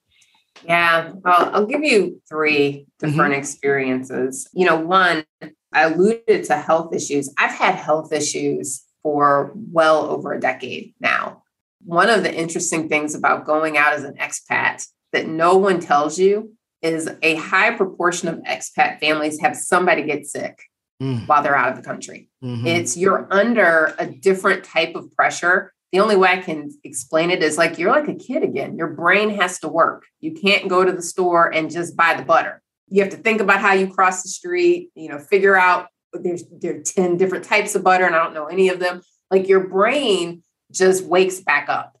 [0.64, 3.40] Yeah, well, I'll give you three different mm-hmm.
[3.40, 4.48] experiences.
[4.52, 5.24] You know, one,
[5.72, 7.32] I alluded to health issues.
[7.38, 11.44] I've had health issues for well over a decade now.
[11.84, 16.18] One of the interesting things about going out as an expat that no one tells
[16.18, 20.58] you is a high proportion of expat families have somebody get sick
[21.02, 21.26] mm.
[21.26, 22.28] while they're out of the country.
[22.42, 22.66] Mm-hmm.
[22.66, 25.72] It's you're under a different type of pressure.
[25.92, 28.76] The only way I can explain it is like you're like a kid again.
[28.76, 30.06] Your brain has to work.
[30.20, 32.62] You can't go to the store and just buy the butter.
[32.88, 36.44] You have to think about how you cross the street, you know, figure out there's
[36.50, 39.02] there are 10 different types of butter and I don't know any of them.
[39.30, 40.42] Like your brain
[40.72, 41.96] just wakes back up.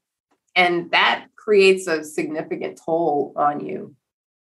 [0.56, 3.94] And that creates a significant toll on you.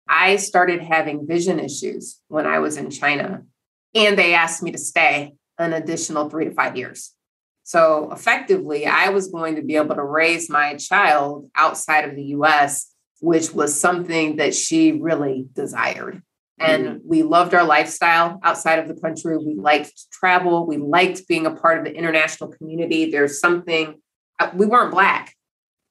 [0.08, 3.44] I started having vision issues when I was in China,
[3.96, 7.14] and they asked me to stay an additional three to five years.
[7.64, 12.24] So effectively, I was going to be able to raise my child outside of the
[12.38, 16.24] US, which was something that she really desired.
[16.60, 17.08] And mm-hmm.
[17.08, 19.38] we loved our lifestyle outside of the country.
[19.38, 20.66] We liked to travel.
[20.66, 23.12] We liked being a part of the international community.
[23.12, 24.02] There's something,
[24.40, 25.36] uh, we weren't Black,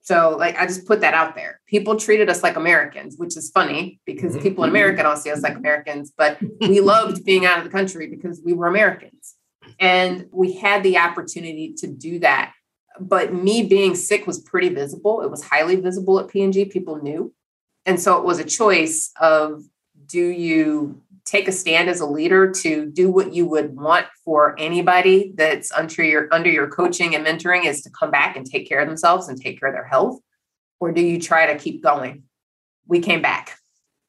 [0.08, 1.60] so, like, I just put that out there.
[1.66, 4.42] People treated us like Americans, which is funny because mm-hmm.
[4.42, 7.68] people in America don't see us like Americans, but we loved being out of the
[7.68, 9.34] country because we were Americans.
[9.78, 12.54] And we had the opportunity to do that.
[12.98, 15.20] But me being sick was pretty visible.
[15.20, 16.64] It was highly visible at P&G.
[16.64, 17.34] People knew.
[17.84, 19.62] And so it was a choice of
[20.06, 24.58] do you take a stand as a leader to do what you would want for
[24.58, 28.68] anybody that's under your under your coaching and mentoring is to come back and take
[28.68, 30.18] care of themselves and take care of their health
[30.80, 32.22] or do you try to keep going
[32.86, 33.58] we came back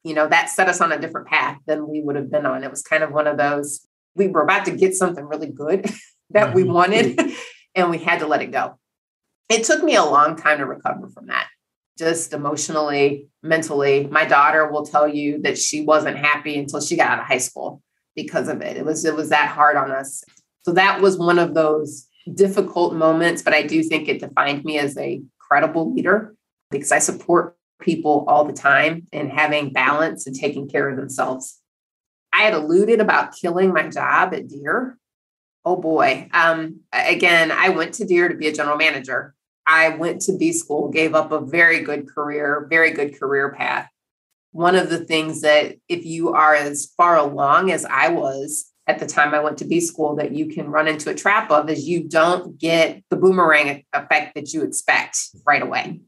[0.02, 2.64] you know, that set us on a different path than we would have been on.
[2.64, 5.90] It was kind of one of those, we were about to get something really good
[6.30, 6.72] that we mm-hmm.
[6.72, 7.20] wanted,
[7.74, 8.78] and we had to let it go.
[9.48, 11.48] It took me a long time to recover from that,
[12.00, 14.08] just emotionally, mentally.
[14.10, 17.38] My daughter will tell you that she wasn't happy until she got out of high
[17.38, 17.82] school
[18.16, 18.78] because of it.
[18.78, 20.24] It was it was that hard on us.
[20.62, 24.78] So that was one of those difficult moments, but I do think it defined me
[24.78, 26.34] as a credible leader
[26.70, 31.58] because I support people all the time and having balance and taking care of themselves.
[32.32, 34.96] I had alluded about killing my job at Deere.
[35.66, 36.30] Oh boy.
[36.32, 39.34] Um, again, I went to Deere to be a general manager.
[39.72, 43.88] I went to B school, gave up a very good career, very good career path.
[44.50, 48.98] One of the things that, if you are as far along as I was at
[48.98, 51.70] the time I went to B school, that you can run into a trap of
[51.70, 55.16] is you don't get the boomerang effect that you expect
[55.46, 56.00] right away.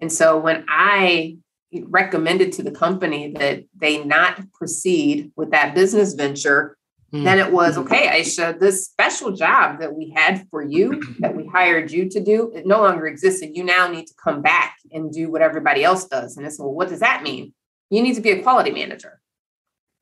[0.00, 1.36] And so when I
[1.72, 6.76] recommended to the company that they not proceed with that business venture,
[7.12, 7.24] mm.
[7.24, 11.46] then it was okay, Aisha, this special job that we had for you, that we
[11.46, 13.42] hired you to do, it no longer exists.
[13.42, 16.36] And you now need to come back and do what everybody else does.
[16.36, 17.52] And I said, well, what does that mean?
[17.90, 19.20] You need to be a quality manager.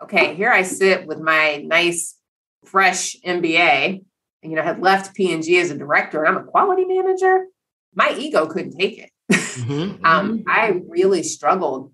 [0.03, 2.17] Okay, here I sit with my nice,
[2.65, 4.05] fresh MBA,
[4.43, 7.47] you know, had left P&G as a director, and I'm a quality manager.
[7.95, 9.11] My ego couldn't take it.
[9.33, 9.73] Mm-hmm.
[10.05, 10.43] um, mm-hmm.
[10.49, 11.93] I really struggled.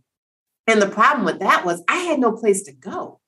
[0.66, 3.20] And the problem with that was I had no place to go.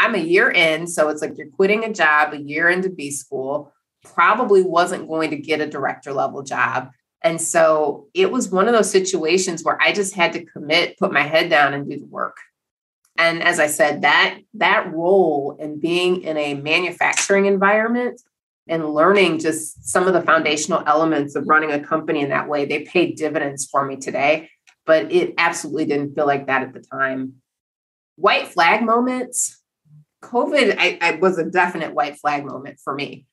[0.00, 3.10] I'm a year in, so it's like you're quitting a job a year into B
[3.10, 3.70] school,
[4.02, 6.90] probably wasn't going to get a director level job.
[7.22, 11.12] And so it was one of those situations where I just had to commit, put
[11.12, 12.38] my head down and do the work.
[13.18, 18.22] And as I said, that that role and being in a manufacturing environment
[18.66, 22.64] and learning just some of the foundational elements of running a company in that way,
[22.64, 24.48] they paid dividends for me today.
[24.86, 27.34] But it absolutely didn't feel like that at the time.
[28.16, 29.59] White flag moments,
[30.22, 33.26] COVID I, I was a definite white flag moment for me.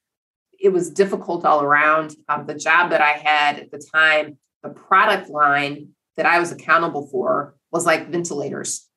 [0.60, 2.16] It was difficult all around.
[2.28, 6.52] Um, the job that I had at the time, the product line that I was
[6.52, 8.88] accountable for was like ventilators.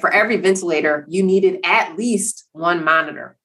[0.00, 3.38] For every ventilator, you needed at least one monitor.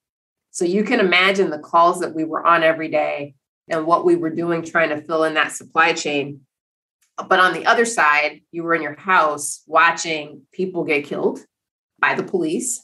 [0.49, 3.35] So you can imagine the calls that we were on every day
[3.69, 6.41] and what we were doing trying to fill in that supply chain.
[7.27, 11.39] But on the other side, you were in your house watching people get killed
[11.99, 12.83] by the police.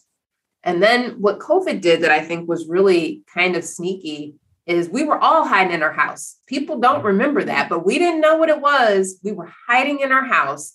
[0.66, 4.36] And then what COVID did that I think was really kind of sneaky
[4.66, 6.38] is we were all hiding in our house.
[6.48, 9.20] People don't remember that, but we didn't know what it was.
[9.24, 10.74] We were hiding in our house.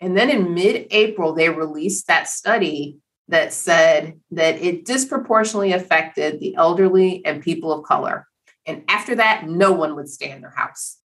[0.00, 6.38] And then in mid April, they released that study that said that it disproportionately affected
[6.38, 8.26] the elderly and people of color.
[8.66, 10.98] And after that, no one would stay in their house.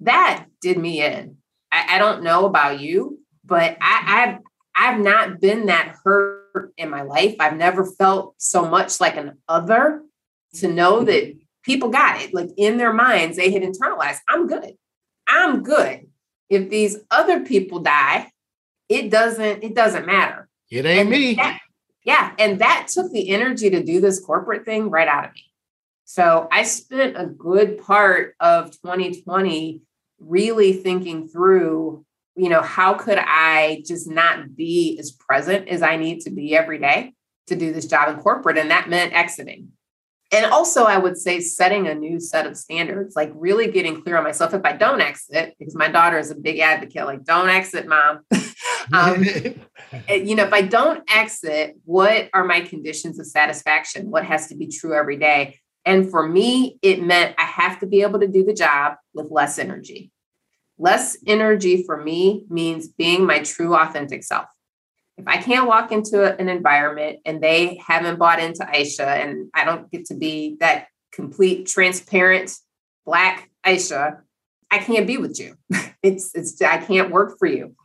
[0.00, 1.38] That did me in.
[1.72, 4.38] I, I don't know about you, but I I,
[4.74, 7.36] I've not been that hurt in my life.
[7.40, 10.02] I've never felt so much like an other
[10.54, 11.06] to know mm-hmm.
[11.06, 12.34] that people got it.
[12.34, 14.74] Like in their minds, they had internalized, I'm good.
[15.26, 16.08] I'm good.
[16.48, 18.30] If these other people die,
[18.88, 20.48] it doesn't, it doesn't matter.
[20.70, 21.34] It ain't and me.
[21.34, 21.60] That,
[22.04, 22.32] yeah.
[22.38, 25.44] And that took the energy to do this corporate thing right out of me.
[26.04, 29.82] So I spent a good part of 2020
[30.18, 32.04] really thinking through,
[32.40, 36.56] you know, how could I just not be as present as I need to be
[36.56, 37.12] every day
[37.48, 38.56] to do this job in corporate?
[38.56, 39.68] And that meant exiting.
[40.32, 44.16] And also i would say setting a new set of standards like really getting clear
[44.16, 44.54] on myself.
[44.54, 48.20] If i don't exit because my daughter is a big advocate like don't exit mom.
[48.92, 49.22] Um,
[50.08, 54.10] you know if i don't exit what are my conditions of satisfaction?
[54.10, 55.58] What has to be true every day?
[55.84, 59.30] And for me it meant i have to be able to do the job with
[59.30, 60.10] less energy
[60.80, 64.46] less energy for me means being my true authentic self
[65.20, 69.64] if I can't walk into an environment and they haven't bought into Aisha and I
[69.64, 72.56] don't get to be that complete, transparent
[73.04, 74.20] black Aisha,
[74.70, 75.56] I can't be with you.
[76.02, 77.76] It's it's I can't work for you.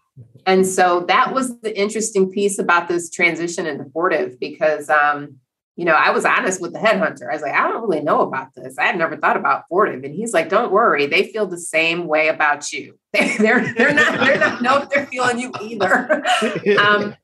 [0.45, 5.39] And so that was the interesting piece about this transition into Fortive because um,
[5.75, 7.29] you know, I was honest with the headhunter.
[7.29, 8.77] I was like, I don't really know about this.
[8.77, 10.03] I had never thought about Fortive.
[10.03, 12.97] And he's like, don't worry, they feel the same way about you.
[13.13, 16.23] they're they're not they're not know if they're feeling you either.
[16.79, 17.15] um,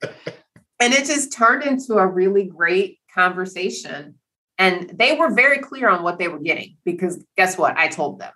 [0.80, 4.16] and it just turned into a really great conversation.
[4.58, 7.78] And they were very clear on what they were getting because guess what?
[7.78, 8.34] I told them.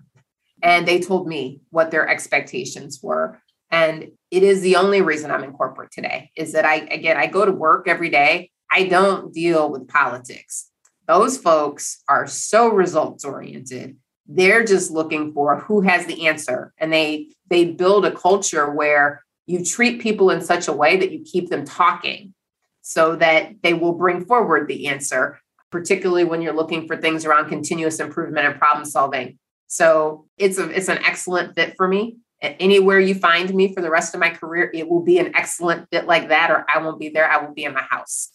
[0.63, 3.41] And they told me what their expectations were.
[3.69, 7.27] And it is the only reason I'm in corporate today is that I, again, I
[7.27, 10.69] go to work every day I don't deal with politics.
[11.07, 13.97] Those folks are so results oriented.
[14.27, 19.23] They're just looking for who has the answer and they they build a culture where
[19.47, 22.33] You treat people in such a way that you keep them talking
[22.81, 25.39] so that they will bring forward the answer,
[25.71, 29.37] particularly when you're looking for things around continuous improvement and problem solving.
[29.67, 32.17] So it's a it's an excellent fit for me.
[32.41, 35.89] Anywhere you find me for the rest of my career, it will be an excellent
[35.89, 37.29] fit like that, or I won't be there.
[37.29, 38.31] I will be in my house.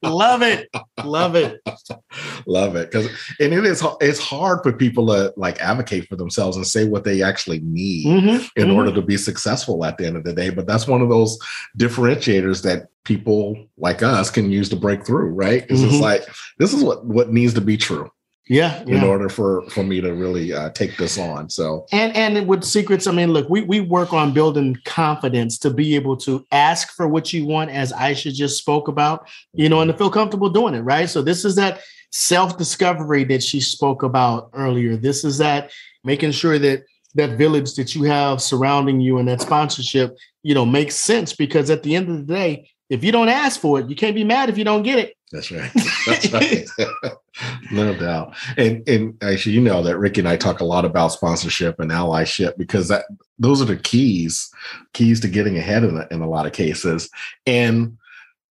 [0.03, 0.67] Love it.
[1.03, 1.61] Love it.
[2.47, 2.91] Love it.
[2.91, 3.07] Because
[3.39, 7.03] and it is it's hard for people to like advocate for themselves and say what
[7.03, 8.59] they actually need mm-hmm.
[8.59, 8.75] in mm-hmm.
[8.75, 10.49] order to be successful at the end of the day.
[10.49, 11.37] But that's one of those
[11.77, 15.63] differentiators that people like us can use to break through, right?
[15.69, 15.89] It's mm-hmm.
[15.89, 16.25] just like
[16.57, 18.09] this is what what needs to be true
[18.47, 21.85] yeah, in order for for me to really uh, take this on so.
[21.91, 25.95] And and with C-CRETS i mean look we we work on building confidence to be
[25.95, 29.91] able to ask for what you want as aisha just spoke about you know and
[29.91, 31.09] to feel comfortable doing it right?
[31.09, 31.81] So this is that
[32.11, 34.95] self-discovery that she spoke about earlier.
[34.95, 35.71] This is that
[36.03, 36.83] making sure that
[37.15, 41.69] that village that you have surrounding you and that sponsorship you know makes sense because
[41.69, 44.23] at the end of the day if you don't ask for it you can't be
[44.23, 45.71] mad if you don't get it that's right.
[46.05, 46.67] That's right.
[47.71, 48.35] no doubt.
[48.57, 51.91] And and actually, you know that Ricky and I talk a lot about sponsorship and
[51.91, 53.05] allyship because that
[53.39, 54.49] those are the keys,
[54.93, 57.09] keys to getting ahead in, in a lot of cases.
[57.45, 57.97] And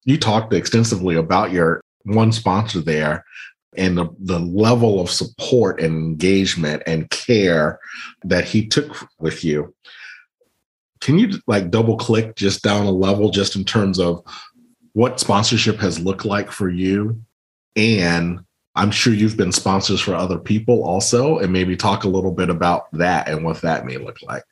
[0.04, 3.24] you talked extensively about your one sponsor there
[3.76, 7.78] and the, the level of support and engagement and care
[8.22, 9.74] that he took with you.
[11.00, 14.22] Can you like double click just down a level just in terms of
[14.94, 17.20] what sponsorship has looked like for you.
[17.76, 18.40] And
[18.76, 22.50] i'm sure you've been sponsors for other people also and maybe talk a little bit
[22.50, 24.42] about that and what that may look like.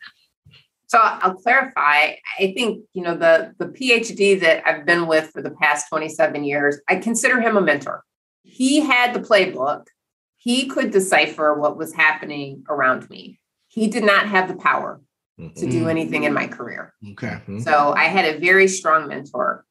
[0.86, 2.14] So i'll clarify.
[2.38, 6.44] I think you know the the phd that i've been with for the past 27
[6.44, 8.04] years i consider him a mentor.
[8.42, 9.86] He had the playbook.
[10.36, 13.38] He could decipher what was happening around me.
[13.68, 15.00] He did not have the power
[15.38, 15.54] mm-hmm.
[15.54, 16.92] to do anything in my career.
[17.12, 17.40] Okay.
[17.60, 19.64] So i had a very strong mentor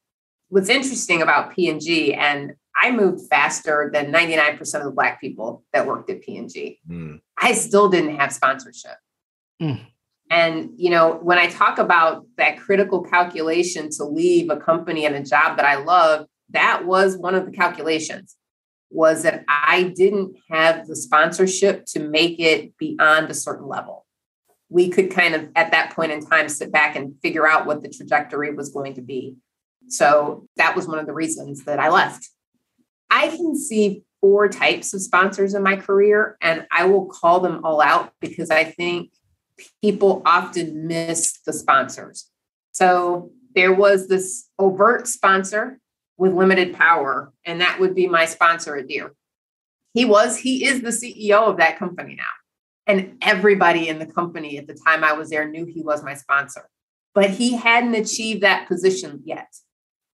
[0.52, 5.88] what's interesting about P&G, and I moved faster than 99% of the Black people that
[5.88, 6.80] worked at P&G.
[6.89, 7.22] Mm.
[7.38, 8.97] I still didn't have sponsorship.
[9.62, 9.80] Mm.
[10.30, 15.16] And, you know, when I talk about that critical calculation to leave a company and
[15.16, 18.36] a job that I love, that was one of the calculations
[18.89, 24.06] was that I didn't have the sponsorship to make it beyond a certain level.
[24.68, 27.82] We could kind of, at that point in time, sit back and figure out what
[27.82, 29.38] the trajectory was going to be.
[29.88, 32.29] So that was one of the reasons that I left.
[33.09, 37.65] I can see four types of sponsors in my career, and I will call them
[37.65, 39.11] all out because I think
[39.82, 42.29] people often miss the sponsors.
[42.71, 45.79] So there was this overt sponsor
[46.17, 49.13] with limited power, and that would be my sponsor at Deere.
[49.93, 52.23] He was, he is the CEO of that company now.
[52.88, 56.13] And everybody in the company at the time I was there knew he was my
[56.13, 56.69] sponsor,
[57.13, 59.47] but he hadn't achieved that position yet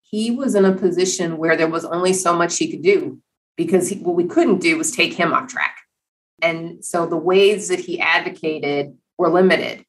[0.09, 3.19] he was in a position where there was only so much he could do
[3.57, 5.77] because he, what we couldn't do was take him off track.
[6.41, 9.83] And so the ways that he advocated were limited.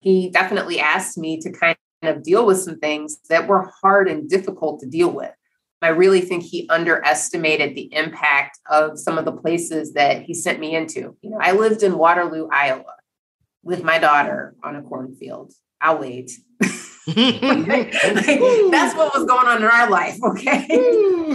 [0.00, 4.28] He definitely asked me to kind of deal with some things that were hard and
[4.28, 5.32] difficult to deal with.
[5.82, 10.60] I really think he underestimated the impact of some of the places that he sent
[10.60, 11.16] me into.
[11.22, 12.94] You know, I lived in Waterloo, Iowa
[13.62, 15.52] with my daughter on a cornfield.
[15.80, 16.32] I'll wait.
[17.16, 20.66] like, that's what was going on in our life okay?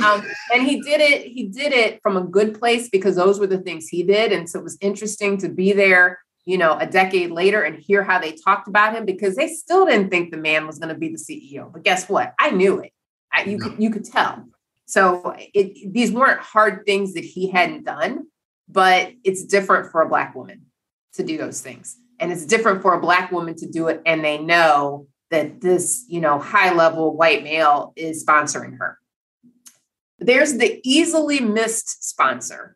[0.03, 3.47] Um, and he did it he did it from a good place because those were
[3.47, 4.31] the things he did.
[4.31, 8.03] And so it was interesting to be there you know a decade later and hear
[8.03, 10.99] how they talked about him because they still didn't think the man was going to
[10.99, 12.33] be the ceo but guess what?
[12.39, 12.91] I knew it.
[13.33, 14.45] I, you, could, you could tell.
[14.85, 18.27] So it, these weren't hard things that he hadn't done
[18.69, 20.65] but it's different for a black woman
[21.13, 21.97] to do those things.
[22.19, 26.05] And it's different for a black woman to do it and they know that this,
[26.07, 28.99] you know, high level white male is sponsoring her.
[30.19, 32.75] There's the easily missed sponsor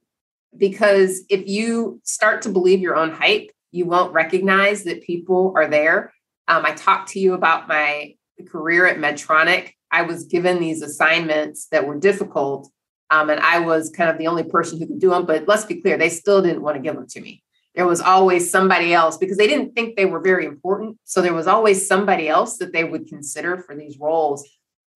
[0.57, 5.67] because if you start to believe your own hype, you won't recognize that people are
[5.67, 6.11] there.
[6.47, 8.15] Um, I talked to you about my
[8.47, 9.73] career at Medtronic.
[9.91, 12.69] I was given these assignments that were difficult,
[13.09, 15.25] um, and I was kind of the only person who could do them.
[15.25, 17.43] But let's be clear, they still didn't want to give them to me
[17.79, 20.97] there was always somebody else because they didn't think they were very important.
[21.05, 24.45] So there was always somebody else that they would consider for these roles.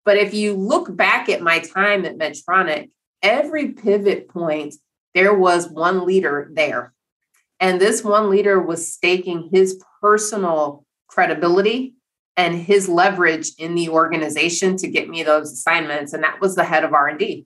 [0.04, 2.90] But if you look back at my time at Medtronic,
[3.22, 4.74] every pivot point,
[5.14, 6.92] there was one leader there.
[7.60, 11.94] And this one leader was staking his personal credibility
[12.36, 16.14] and his leverage in the organization to get me those assignments.
[16.14, 17.46] And that was the head of R&D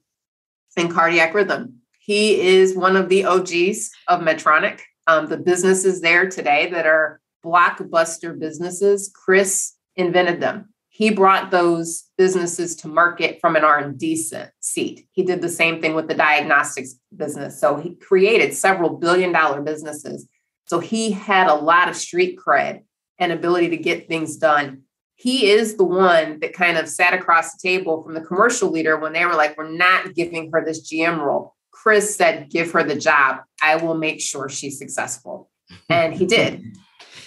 [0.78, 1.80] in cardiac rhythm.
[1.98, 7.20] He is one of the OGs of Medtronic um, the businesses there today that are
[7.44, 10.72] blockbuster businesses, Chris invented them.
[10.88, 14.16] He brought those businesses to market from an R&D
[14.60, 15.06] seat.
[15.10, 17.60] He did the same thing with the diagnostics business.
[17.60, 20.26] So he created several billion dollar businesses.
[20.64, 22.82] So he had a lot of street cred
[23.18, 24.82] and ability to get things done.
[25.16, 28.98] He is the one that kind of sat across the table from the commercial leader
[28.98, 31.55] when they were like, We're not giving her this GM role.
[31.86, 33.42] Chris said, Give her the job.
[33.62, 35.48] I will make sure she's successful.
[35.88, 36.64] And he did.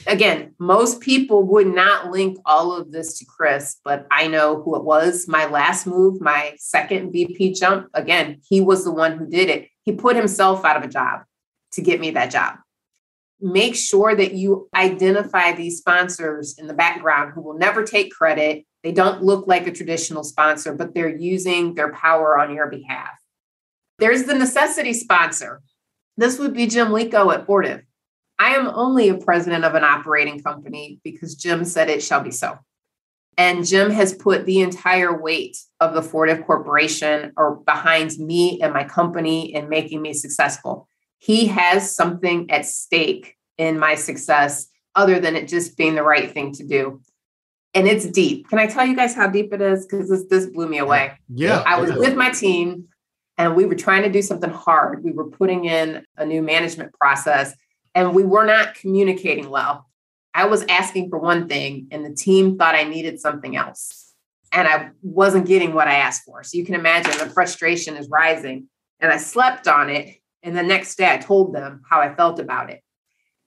[0.06, 4.76] Again, most people would not link all of this to Chris, but I know who
[4.76, 5.30] it was.
[5.30, 9.70] My last move, my second VP jump, again, he was the one who did it.
[9.86, 11.22] He put himself out of a job
[11.74, 12.58] to get me that job
[13.42, 18.66] make sure that you identify these sponsors in the background who will never take credit.
[18.84, 23.19] They don't look like a traditional sponsor, but they're using their power on your behalf.
[24.00, 25.62] There's the necessity sponsor.
[26.18, 27.84] This would be Jim Lico at Fortive.
[28.38, 32.32] I am only a president of an operating company because Jim said it shall be
[32.32, 32.58] so.
[33.38, 38.74] And Jim has put the entire weight of the Fortive Corporation or behind me and
[38.74, 40.90] my company in making me successful
[41.20, 46.32] he has something at stake in my success other than it just being the right
[46.32, 47.02] thing to do.
[47.74, 48.50] And it's deep.
[48.50, 49.86] Can I tell you guys how deep it is?
[49.86, 51.12] Because this, this blew me away.
[51.28, 51.62] Yeah.
[51.66, 52.88] I was with my team
[53.40, 55.02] and we were trying to do something hard.
[55.02, 57.56] We were putting in a new management process
[57.96, 59.88] and we were not communicating well.
[60.34, 64.14] I was asking for one thing and the team thought I needed something else.
[64.52, 66.44] And I wasn't getting what I asked for.
[66.44, 68.68] So you can imagine the frustration is rising.
[69.00, 72.40] And I slept on it and the next day I told them how I felt
[72.40, 72.82] about it.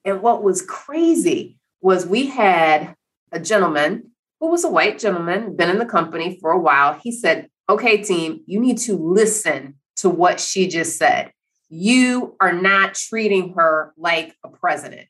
[0.07, 2.95] And what was crazy was we had
[3.31, 6.99] a gentleman who was a white gentleman, been in the company for a while.
[7.03, 11.33] He said, Okay, team, you need to listen to what she just said.
[11.69, 15.09] You are not treating her like a president.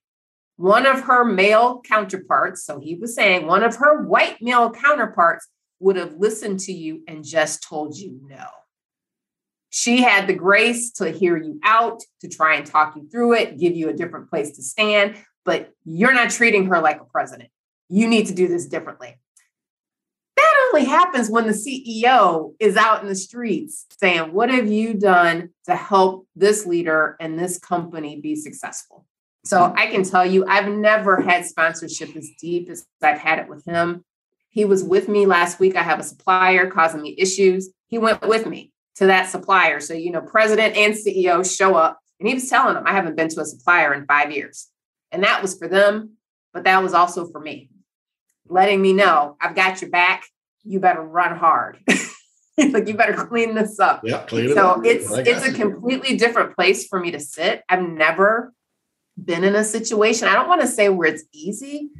[0.57, 5.49] One of her male counterparts, so he was saying one of her white male counterparts
[5.81, 8.47] would have listened to you and just told you no.
[9.71, 13.59] She had the grace to hear you out, to try and talk you through it,
[13.59, 17.49] give you a different place to stand, but you're not treating her like a president.
[17.89, 19.17] You need to do this differently.
[20.37, 24.95] That only happens when the CEO is out in the streets saying, What have you
[24.95, 29.07] done to help this leader and this company be successful?
[29.45, 29.79] So mm-hmm.
[29.79, 33.65] I can tell you, I've never had sponsorship as deep as I've had it with
[33.65, 34.05] him.
[34.49, 35.77] He was with me last week.
[35.77, 37.71] I have a supplier causing me issues.
[37.87, 39.81] He went with me to that supplier.
[39.81, 43.17] So, you know, president and CEO show up and he was telling them, I haven't
[43.17, 44.69] been to a supplier in five years.
[45.11, 46.19] And that was for them,
[46.55, 47.69] but that was also for me,
[48.53, 50.25] letting me know I've got your back.
[50.65, 51.79] You better run hard.
[52.59, 54.03] like you better clean this up.
[54.05, 54.85] Yeah, clean it so up.
[54.85, 57.63] it's it's a completely different place for me to sit.
[57.69, 58.53] I've never
[59.23, 60.29] been in a situation.
[60.29, 61.91] I don't want to say where it's easy,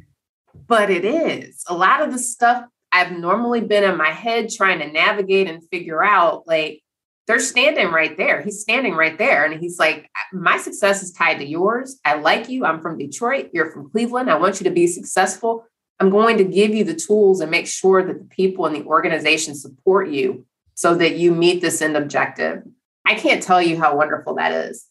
[0.67, 1.63] but it is.
[1.67, 5.67] A lot of the stuff I've normally been in my head trying to navigate and
[5.69, 6.83] figure out, like
[7.27, 8.41] they're standing right there.
[8.41, 9.45] He's standing right there.
[9.45, 11.99] And he's like, My success is tied to yours.
[12.05, 12.65] I like you.
[12.65, 13.49] I'm from Detroit.
[13.53, 14.29] You're from Cleveland.
[14.29, 15.65] I want you to be successful.
[15.99, 18.83] I'm going to give you the tools and make sure that the people in the
[18.83, 22.63] organization support you so that you meet this end objective.
[23.05, 24.87] I can't tell you how wonderful that is.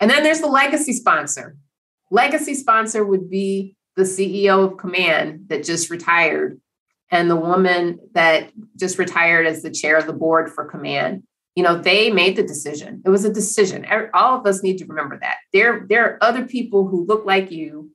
[0.00, 1.56] And then there's the legacy sponsor.
[2.10, 6.60] Legacy sponsor would be the CEO of Kaman that just retired
[7.10, 11.24] and the woman that just retired as the chair of the board for Kaman
[11.54, 14.86] you know they made the decision it was a decision all of us need to
[14.86, 17.90] remember that there there are other people who look like you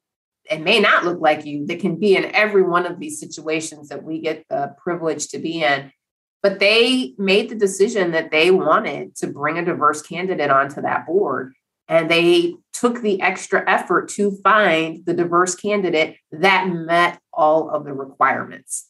[0.50, 3.90] and may not look like you that can be in every one of these situations
[3.90, 5.92] that we get the privilege to be in
[6.42, 11.06] but they made the decision that they wanted to bring a diverse candidate onto that
[11.06, 11.54] board
[11.88, 17.84] and they took the extra effort to find the diverse candidate that met all of
[17.86, 18.90] the requirements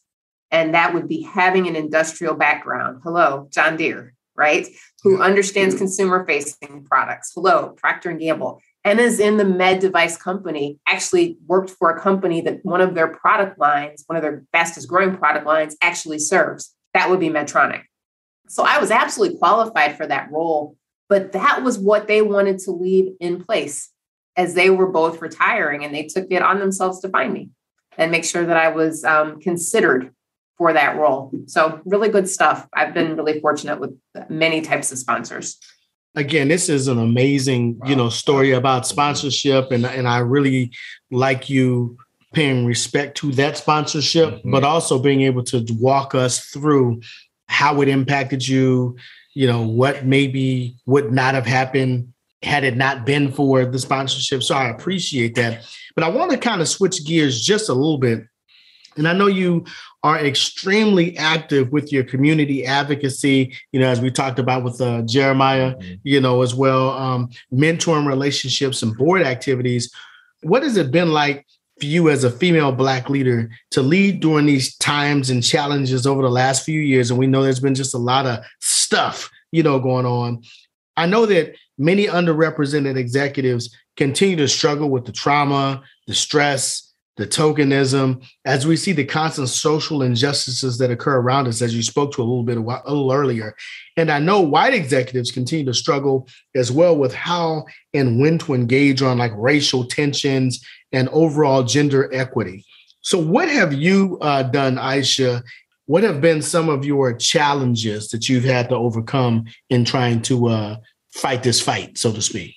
[0.50, 4.66] and that would be having an industrial background hello john deere right?
[5.02, 5.84] Who understands mm-hmm.
[5.84, 7.32] consumer facing products.
[7.34, 8.62] Hello, Procter and Gamble.
[8.84, 12.94] And is in the med device company, actually worked for a company that one of
[12.94, 16.74] their product lines, one of their fastest growing product lines, actually serves.
[16.94, 17.82] That would be Medtronic.
[18.48, 20.76] So I was absolutely qualified for that role,
[21.08, 23.90] but that was what they wanted to leave in place
[24.36, 27.50] as they were both retiring and they took it on themselves to find me
[27.98, 30.14] and make sure that I was um, considered
[30.56, 31.30] for that role.
[31.46, 32.68] So really good stuff.
[32.74, 33.96] I've been really fortunate with
[34.28, 35.58] many types of sponsors.
[36.16, 40.72] Again, this is an amazing, you know, story about sponsorship, and and I really
[41.10, 41.96] like you
[42.32, 44.50] paying respect to that sponsorship, Mhm.
[44.50, 47.00] but also being able to walk us through
[47.48, 48.96] how it impacted you,
[49.34, 52.08] you know, what maybe would not have happened
[52.42, 54.42] had it not been for the sponsorship.
[54.42, 55.64] So I appreciate that.
[55.94, 58.24] But I want to kind of switch gears just a little bit.
[58.96, 59.64] And I know you
[60.02, 65.02] are extremely active with your community advocacy, you know, as we talked about with uh,
[65.02, 65.94] Jeremiah, mm-hmm.
[66.02, 69.92] you know, as well, um, mentoring relationships and board activities.
[70.42, 71.46] What has it been like
[71.78, 76.22] for you as a female Black leader to lead during these times and challenges over
[76.22, 77.10] the last few years?
[77.10, 80.42] And we know there's been just a lot of stuff, you know, going on.
[80.96, 87.26] I know that many underrepresented executives continue to struggle with the trauma, the stress, the
[87.26, 92.12] tokenism, as we see the constant social injustices that occur around us, as you spoke
[92.12, 93.54] to a little bit a, while, a little earlier.
[93.96, 98.54] And I know white executives continue to struggle as well with how and when to
[98.54, 102.64] engage on like racial tensions and overall gender equity.
[103.02, 105.42] So, what have you uh, done, Aisha?
[105.86, 110.48] What have been some of your challenges that you've had to overcome in trying to
[110.48, 110.76] uh,
[111.10, 112.54] fight this fight, so to speak?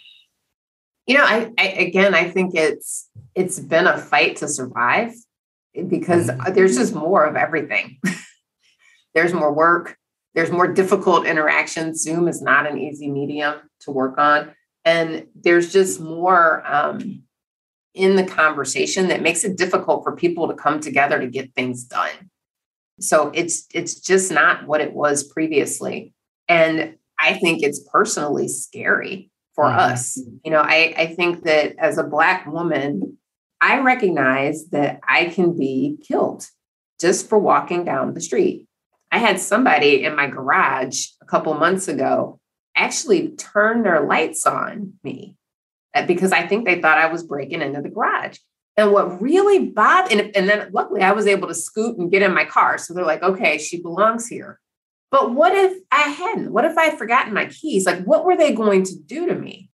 [1.07, 5.13] You know, I, I again, I think it's it's been a fight to survive
[5.87, 6.53] because mm-hmm.
[6.53, 7.99] there's just more of everything.
[9.13, 9.97] there's more work.
[10.35, 12.01] There's more difficult interactions.
[12.01, 14.51] Zoom is not an easy medium to work on,
[14.83, 17.23] and there's just more um,
[17.93, 21.83] in the conversation that makes it difficult for people to come together to get things
[21.83, 22.31] done.
[22.99, 26.13] So it's it's just not what it was previously,
[26.47, 29.79] and I think it's personally scary for mm-hmm.
[29.79, 30.19] us.
[30.43, 33.17] You know, I, I think that as a Black woman,
[33.63, 36.45] I recognize that I can be killed
[36.99, 38.67] just for walking down the street.
[39.09, 42.41] I had somebody in my garage a couple months ago
[42.75, 45.37] actually turn their lights on me
[45.95, 48.37] uh, because I think they thought I was breaking into the garage.
[48.75, 52.21] And what really bothered, and, and then luckily I was able to scoot and get
[52.21, 52.77] in my car.
[52.77, 54.59] So they're like, okay, she belongs here.
[55.09, 56.51] But what if I hadn't?
[56.51, 57.85] What if I had forgotten my keys?
[57.85, 59.69] Like, what were they going to do to me?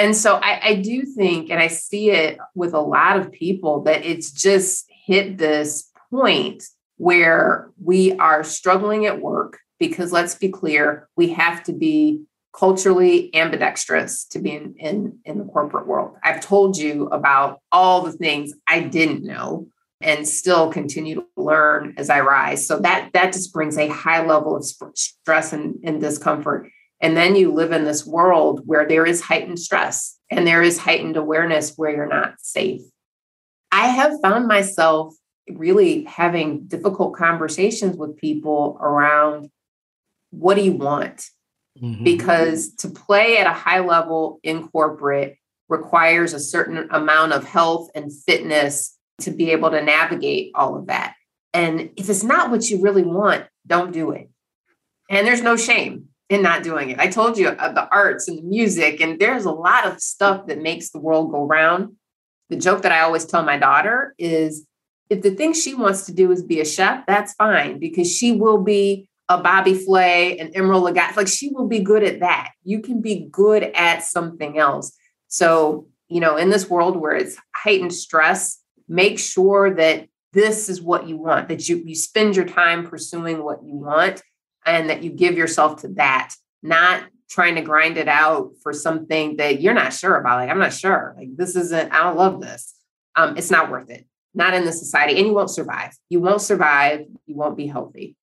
[0.00, 3.82] And so I, I do think, and I see it with a lot of people,
[3.82, 6.64] that it's just hit this point
[6.96, 12.22] where we are struggling at work because let's be clear, we have to be
[12.56, 16.16] culturally ambidextrous to be in, in, in the corporate world.
[16.24, 19.68] I've told you about all the things I didn't know
[20.00, 22.66] and still continue to learn as I rise.
[22.66, 26.70] So that that just brings a high level of stress and, and discomfort.
[27.00, 30.78] And then you live in this world where there is heightened stress and there is
[30.78, 32.82] heightened awareness where you're not safe.
[33.72, 35.14] I have found myself
[35.48, 39.50] really having difficult conversations with people around
[40.30, 41.26] what do you want?
[41.80, 42.04] Mm-hmm.
[42.04, 45.38] Because to play at a high level in corporate
[45.68, 50.86] requires a certain amount of health and fitness to be able to navigate all of
[50.86, 51.14] that.
[51.52, 54.30] And if it's not what you really want, don't do it.
[55.08, 56.98] And there's no shame in not doing it.
[56.98, 60.46] I told you uh, the arts and the music, and there's a lot of stuff
[60.46, 61.96] that makes the world go round.
[62.48, 64.64] The joke that I always tell my daughter is
[65.10, 68.32] if the thing she wants to do is be a chef, that's fine because she
[68.32, 71.16] will be a Bobby Flay, an Emeril Lagasse.
[71.16, 72.52] Like she will be good at that.
[72.62, 74.96] You can be good at something else.
[75.26, 80.80] So, you know, in this world where it's heightened stress, make sure that this is
[80.80, 84.22] what you want, that you, you spend your time pursuing what you want
[84.66, 89.36] and that you give yourself to that, not trying to grind it out for something
[89.36, 90.40] that you're not sure about.
[90.40, 91.14] Like, I'm not sure.
[91.16, 92.74] Like, this isn't, I don't love this.
[93.14, 94.06] Um, it's not worth it.
[94.34, 95.16] Not in this society.
[95.16, 95.96] And you won't survive.
[96.08, 97.06] You won't survive.
[97.26, 98.16] You won't be healthy.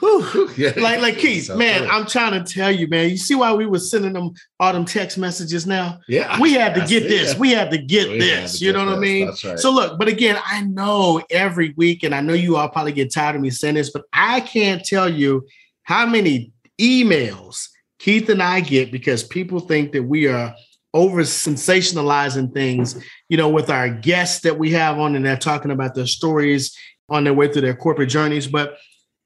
[0.00, 0.50] Whew.
[0.56, 0.72] Yeah.
[0.76, 1.90] Like, like Keith, so man, good.
[1.90, 3.10] I'm trying to tell you, man.
[3.10, 6.00] You see why we were sending them all them text messages now?
[6.08, 6.40] Yeah.
[6.40, 7.36] We had to get this.
[7.36, 8.58] We had to get we this.
[8.58, 9.28] To you get know what I mean?
[9.44, 9.58] Right.
[9.58, 13.12] So look, but again, I know every week, and I know you all probably get
[13.12, 15.46] tired of me saying this, but I can't tell you
[15.82, 17.68] how many emails
[17.98, 20.54] Keith and I get because people think that we are
[20.92, 25.70] over sensationalizing things, you know, with our guests that we have on and they're talking
[25.70, 26.76] about their stories
[27.08, 28.46] on their way through their corporate journeys.
[28.46, 28.76] But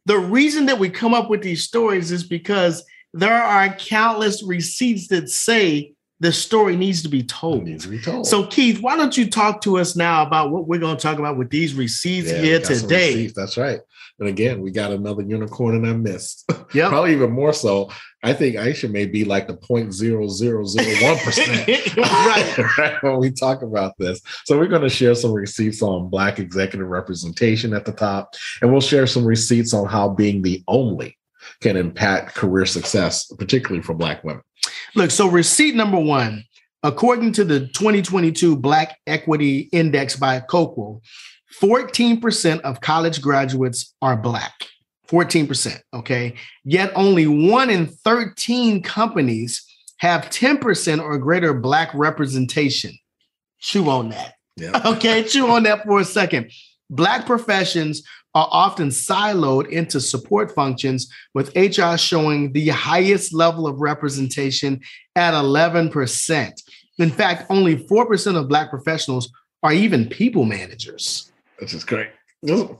[0.08, 2.82] the reason that we come up with these stories is because
[3.12, 7.64] there are countless receipts that say the story needs to be told.
[7.64, 8.26] needs to be told.
[8.26, 11.18] So, Keith, why don't you talk to us now about what we're going to talk
[11.18, 13.14] about with these receipts yeah, here today?
[13.14, 13.34] Receipts.
[13.34, 13.80] That's right.
[14.18, 16.44] And again, we got another unicorn in our midst.
[16.74, 17.90] Yeah, probably even more so.
[18.22, 21.66] I think Aisha may be like the point zero zero zero one percent.
[21.96, 23.02] Right, right.
[23.02, 26.86] When we talk about this, so we're going to share some receipts on Black executive
[26.88, 31.16] representation at the top, and we'll share some receipts on how being the only
[31.62, 34.42] can impact career success, particularly for Black women.
[34.94, 36.44] Look, so receipt number one,
[36.82, 41.02] according to the 2022 Black Equity Index by Coqual,
[41.60, 44.52] 14% of college graduates are Black.
[45.08, 45.80] 14%.
[45.94, 46.34] Okay.
[46.64, 49.64] Yet only one in 13 companies
[49.98, 52.96] have 10% or greater Black representation.
[53.58, 54.34] Chew on that.
[54.84, 56.50] Okay, chew on that for a second.
[56.90, 58.02] Black professions
[58.34, 64.80] are often siloed into support functions, with HR showing the highest level of representation
[65.16, 66.62] at 11%.
[66.98, 69.30] In fact, only 4% of Black professionals
[69.62, 71.27] are even people managers.
[71.60, 72.08] Which is great.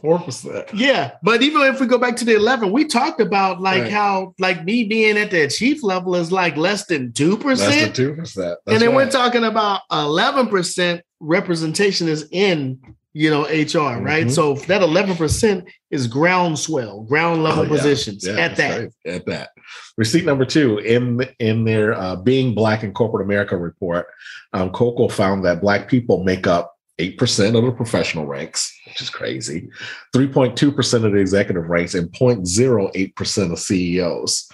[0.00, 0.68] Four percent.
[0.72, 3.90] Yeah, but even if we go back to the eleven, we talked about like Right.
[3.92, 7.96] how like me being at the chief level is like less than two percent.
[7.96, 8.56] two percent.
[8.68, 12.78] and then we're talking about eleven percent representation is in
[13.14, 14.26] you know HR, right?
[14.28, 14.30] Mhm.
[14.30, 17.70] So that eleven percent is groundswell, ground level Oh, yeah.
[17.70, 18.78] positions Yeah, at that.
[18.80, 18.90] right.
[19.06, 19.48] At that.
[19.96, 24.06] Receipt number two in in their uh, Being Black in Corporate America report,
[24.52, 29.01] um, Coqual found that Black people make up eight percent of the professional ranks, which
[29.01, 29.68] is crazy.
[30.12, 34.49] Three point two percent of the executive ranks, and 0.08 percent of CEOs.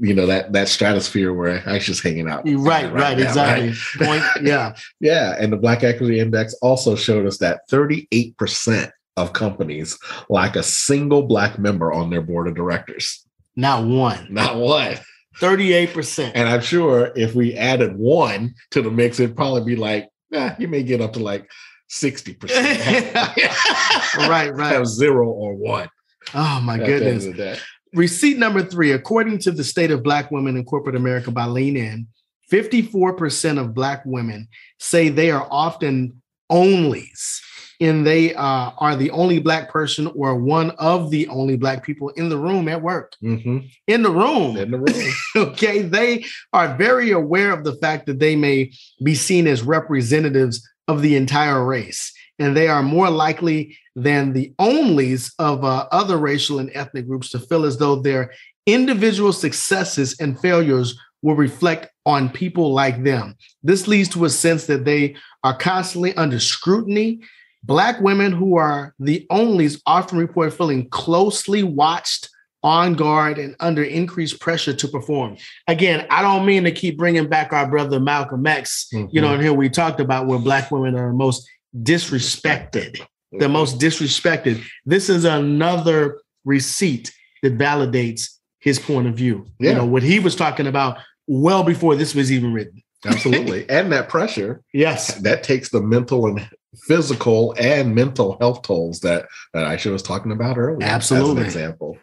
[0.00, 2.42] You know that that stratosphere where I just hanging out.
[2.46, 3.74] Right, right, now, exactly.
[4.04, 9.96] Point, yeah, Yeah, and the Black Equity Index also showed us that 38% of companies
[10.28, 13.24] lack a single Black member on their board of directors.
[13.54, 14.26] not one.
[14.30, 14.96] Not one.
[15.40, 16.32] 38%.
[16.34, 20.54] And I'm sure if we added one to the mix, it'd probably be like, eh,
[20.58, 21.48] you may get up to like
[21.90, 22.50] 60%.
[24.28, 24.72] right, right.
[24.72, 25.88] Have zero or one.
[26.34, 27.60] Oh my at goodness.
[27.92, 31.76] Receipt number three, according to the state of Black women in corporate America by Lean
[31.76, 32.08] In,
[32.50, 36.20] 54% of Black women say they are often
[36.50, 37.40] onlys
[37.80, 42.08] and they uh, are the only Black person or one of the only Black people
[42.10, 43.14] in the room at work.
[43.22, 43.70] Mhm.
[43.86, 44.56] In the room.
[44.56, 45.12] In the room.
[45.48, 45.82] okay.
[45.82, 48.72] They are very aware of the fact that they may
[49.02, 52.12] be seen as representatives of the entire race.
[52.38, 57.30] And they are more likely than the onlys of uh, other racial and ethnic groups
[57.30, 58.32] to feel as though their
[58.66, 63.34] individual successes and failures will reflect on people like them.
[63.62, 67.20] This leads to a sense that they are constantly under scrutiny.
[67.62, 72.28] Black women who are the onlys often report feeling closely watched,
[72.64, 75.36] on guard, and under increased pressure to perform.
[75.68, 78.88] Again, I don't mean to keep bringing back our brother Malcolm X.
[78.90, 79.34] You know, mm-hmm.
[79.34, 81.48] and here we talked about where Black women are most
[81.82, 82.98] disrespected,
[83.30, 83.52] the mm-hmm.
[83.52, 84.64] most disrespected.
[84.86, 87.12] This is another receipt
[87.42, 89.46] that validates his point of view.
[89.58, 90.96] You know, what he was talking about
[91.26, 92.82] well before this was even written.
[93.06, 93.68] Absolutely.
[93.68, 95.16] and that pressure Yes.
[95.16, 96.48] that takes the mental and
[96.86, 100.88] physical and mental health tolls that, that Aisha was talking about earlier.
[100.88, 101.44] Absolutely.
[101.44, 101.98] Example.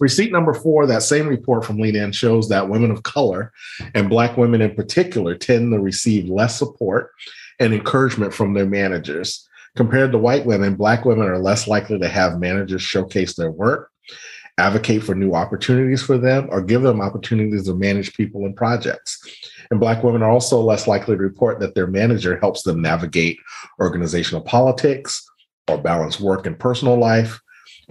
[0.00, 3.52] Receipt number four, that same report from Lean In shows that women of color
[3.94, 7.10] and Black women in particular tend to receive less support
[7.58, 9.48] and encouragement from their managers.
[9.76, 13.90] Compared to white women, Black women are less likely to have managers showcase their work,
[14.58, 19.18] advocate for new opportunities for them, or give them opportunities to manage people and projects.
[19.70, 23.38] And Black women are also less likely to report that their manager helps them navigate
[23.80, 25.26] organizational politics
[25.68, 27.40] or balance work and personal life.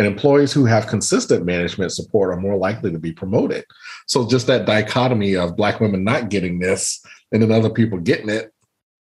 [0.01, 3.65] And employees who have consistent management support are more likely to be promoted.
[4.07, 8.29] So, just that dichotomy of Black women not getting this and then other people getting
[8.29, 8.51] it,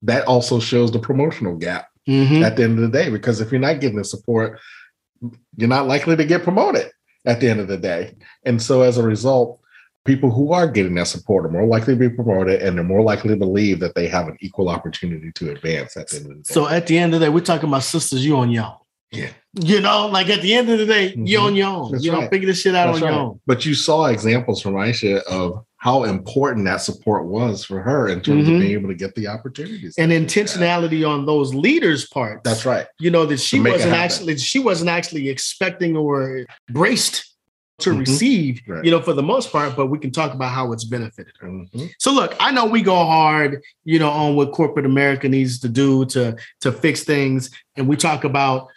[0.04, 2.44] that also shows the promotional gap Mhm.
[2.46, 3.10] at the end of the day.
[3.10, 4.58] Because if you're not getting the support,
[5.58, 6.90] you're not likely to get promoted
[7.26, 8.14] at the end of the day.
[8.46, 9.60] And so, as a result,
[10.06, 13.02] people who are getting that support are more likely to be promoted and they're more
[13.02, 16.30] likely to believe that they have an equal opportunity to advance at the end of
[16.30, 16.54] the day.
[16.54, 18.86] So at the end of the day, we're talking about sisters, you on y'all.
[19.12, 19.32] Yeah.
[19.62, 21.44] You know, like at the end of the day, you Mhm.
[21.44, 21.92] on your own.
[21.92, 23.40] That's you don't figure this shit out That's on your own.
[23.48, 28.20] But you saw examples from Aisha of how important that support was for her in
[28.20, 28.56] terms Mhm.
[28.56, 29.96] of being able to get the opportunities.
[29.98, 30.48] And that she had.
[30.50, 32.42] intentionality on those leaders' parts.
[32.44, 32.88] That's right.
[33.00, 37.32] You know, that she To make it wasn't actually she wasn't actually expecting or braced
[37.80, 38.00] to Mhm.
[38.00, 38.86] receive, Right.
[38.86, 41.48] you know, for the most part, but we can talk about how it's benefited her.
[41.50, 41.92] Mhm.
[42.00, 45.70] So look, I know we go hard, you know, on what corporate America needs to
[45.70, 48.68] do to to fix things, and we talk about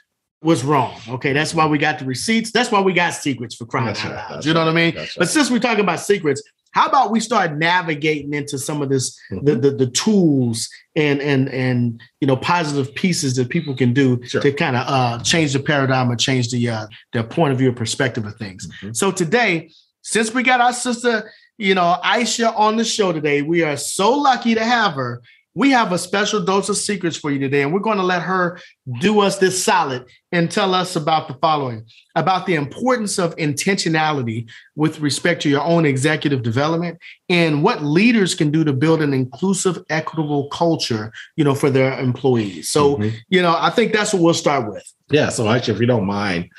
[0.40, 0.94] what's wrong.
[1.08, 2.50] Okay, that's why we got the receipts.
[2.52, 4.44] That's why we got C-CRETS for crying That's out right, loud.
[4.44, 4.94] You know what I mean?
[5.16, 9.18] But since we're talking about C-CRETS, how about we start navigating into some of this,
[9.32, 9.44] Mm-hmm.
[9.46, 14.20] the, the the tools and and and you know positive pieces that people can do
[14.24, 14.40] Sure.
[14.40, 17.70] to kind of uh, change the paradigm or change the uh, their point of view
[17.70, 18.68] or perspective of things.
[18.82, 18.94] Mhm.
[18.96, 19.70] So today,
[20.02, 24.12] since we got our sister, you know, Aisha on the show today, we are so
[24.12, 25.22] lucky to have her.
[25.58, 28.22] We have a special dose of C-CRETS for you today, and we're going to let
[28.22, 28.60] her
[29.00, 31.84] do us this solid and tell us about the following
[32.14, 36.96] about the importance of intentionality with respect to your own executive development
[37.28, 41.98] and what leaders can do to build an inclusive, equitable culture, you know, for their
[41.98, 42.70] employees.
[42.70, 43.14] So, Mhm.
[43.28, 44.84] you know, I think that's what we'll start with.
[45.10, 45.28] Yeah.
[45.28, 46.50] So, actually, if you don't mind,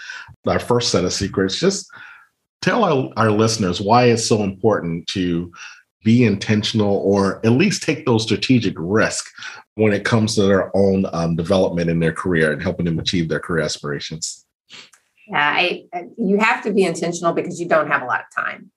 [0.45, 1.89] our first set of C-CRETS, just
[2.61, 5.53] tell our, our listeners why it's so important to
[6.03, 9.31] be intentional or at least take those strategic risks
[9.75, 13.27] when it comes to their own um, development in their career and helping them achieve
[13.27, 14.45] their career aspirations?
[15.27, 15.85] Yeah, I,
[16.17, 18.71] you have to be intentional because you don't have a lot of time.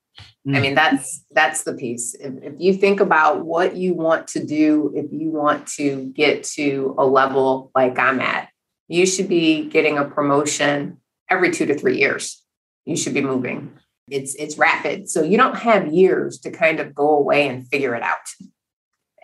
[0.46, 0.56] Mm.
[0.56, 2.14] I mean, that's that's the piece.
[2.14, 6.44] If, if you think about what you want to do, if you want to get
[6.54, 8.48] to a level like I'm at,
[8.88, 10.98] you should be getting a promotion
[11.30, 12.42] every two to three years.
[12.84, 13.78] You should be moving.
[14.08, 15.08] It's it's rapid.
[15.08, 18.28] So you don't have years to kind of go away and figure it out.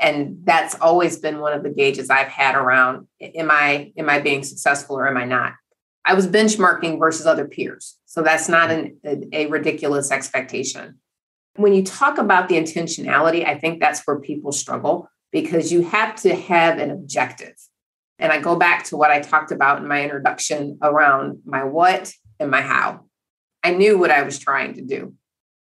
[0.01, 4.21] And that's always been one of the gauges I've had around am I am I
[4.21, 5.55] being successful or am I not?
[6.05, 7.99] I was benchmarking versus other peers.
[8.07, 10.99] So that's not an, a, a ridiculous expectation.
[11.57, 16.17] When you talk about the intentionality, I think that's where people struggle because you have
[16.23, 17.55] to have an objective.
[18.19, 22.13] And I go back to what I talked about in my introduction around my what
[22.41, 23.05] and my how.
[23.63, 25.15] I knew what I was trying to do.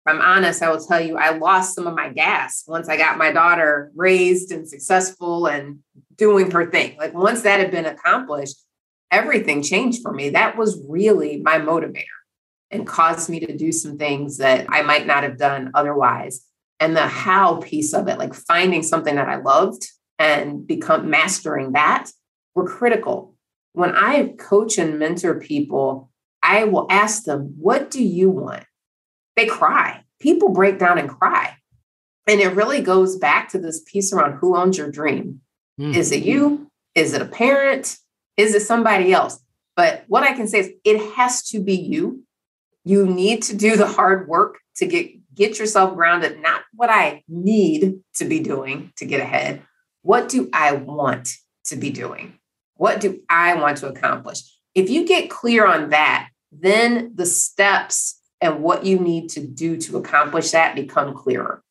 [0.05, 2.97] If I'm honest, I will tell you, I lost some of my gas once I
[2.97, 5.79] got my daughter raised and successful and
[6.17, 6.97] doing her thing.
[6.97, 8.57] Like once that had been accomplished,
[9.11, 10.29] everything changed for me.
[10.29, 12.03] That was really my motivator
[12.71, 16.45] and caused me to do some things that I might not have done otherwise.
[16.79, 19.87] And the how piece of it, like finding something that I loved
[20.19, 22.09] and become mastering that
[22.55, 23.35] were critical.
[23.73, 26.11] When I coach and mentor people,
[26.43, 28.65] I will ask them, What do you want?
[29.35, 30.03] They cry.
[30.19, 31.55] People break down and cry.
[32.27, 35.41] And it really goes back to this piece around who owns your dream.
[35.79, 35.95] Mm.
[35.95, 36.69] Is it you?
[36.95, 37.97] Is it a parent?
[38.37, 39.39] Is it somebody else?
[39.75, 42.23] But what I can say is it has to be you.
[42.85, 47.23] You need to do the hard work to get get yourself grounded, not what I
[47.27, 49.63] need to be doing to get ahead.
[50.03, 51.29] What do I want
[51.65, 52.37] to be doing?
[52.75, 54.41] What do I want to accomplish?
[54.75, 56.29] If you get clear on that,
[56.59, 61.63] then the steps and what you need to do to accomplish that become clearer,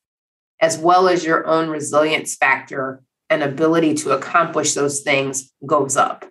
[0.59, 6.25] as well as your own resilience factor and ability to accomplish those things goes up.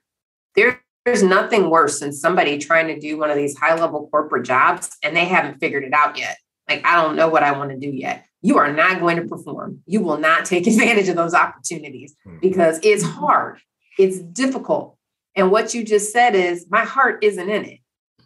[1.05, 4.97] There's nothing worse than somebody trying to do one of these high level corporate jobs
[5.03, 6.37] and they haven't figured it out yet.
[6.69, 8.25] Like, I don't know what I want to do yet.
[8.41, 9.81] You are not going to perform.
[9.87, 12.39] You will not take advantage of those opportunities hmm.
[12.41, 13.59] because it's hard
[13.99, 14.97] it's difficult.
[15.35, 17.79] And what you just said is, my heart isn't in it.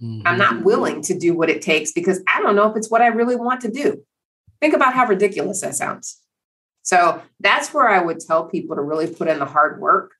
[0.02, 0.26] Mm-hmm.
[0.26, 3.02] I'm not willing to do what it takes because I don't know if it's what
[3.02, 4.02] I really want to do.
[4.60, 6.20] Think about how ridiculous that sounds.
[6.82, 10.12] So that's where I would tell people to really put in the hard work,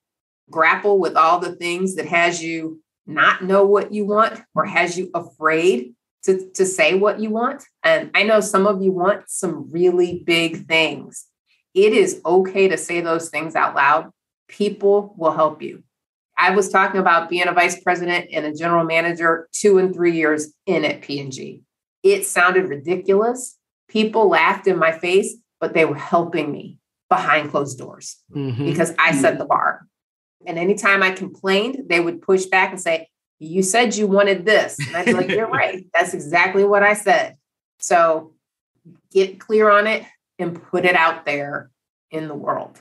[0.50, 4.98] grapple with all the things that has you not know what you want or has
[4.98, 7.64] you afraid to, to say what you want.
[7.84, 11.26] And I know some of you want some really big things.
[11.72, 14.10] It is okay to say those things out loud
[14.48, 15.82] people will help you.
[16.38, 20.12] I was talking about being a vice president and a general manager two and three
[20.12, 21.62] years in at P&G.
[22.02, 23.58] It sounded ridiculous.
[23.88, 26.78] People laughed in my face, but they were helping me
[27.08, 28.64] behind closed doors mm-hmm.
[28.64, 29.86] because I set the bar.
[30.46, 33.08] And anytime I complained, they would push back and say,
[33.38, 34.78] You said you wanted this.
[34.78, 35.86] And I'd be like, You're right.
[35.94, 37.36] That's exactly what I said.
[37.78, 38.34] So
[39.12, 40.04] get clear on it
[40.38, 41.70] and put it out there
[42.10, 42.80] in the world.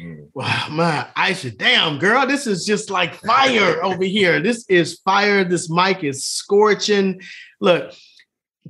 [0.00, 0.28] Mm.
[0.34, 4.40] Wow, man, Aisha, damn girl, this is just like fire over here.
[4.40, 5.44] This is fire.
[5.44, 7.20] This mic is scorching.
[7.60, 7.92] Look,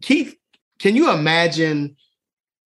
[0.01, 0.37] Keith,
[0.79, 1.97] can you imagine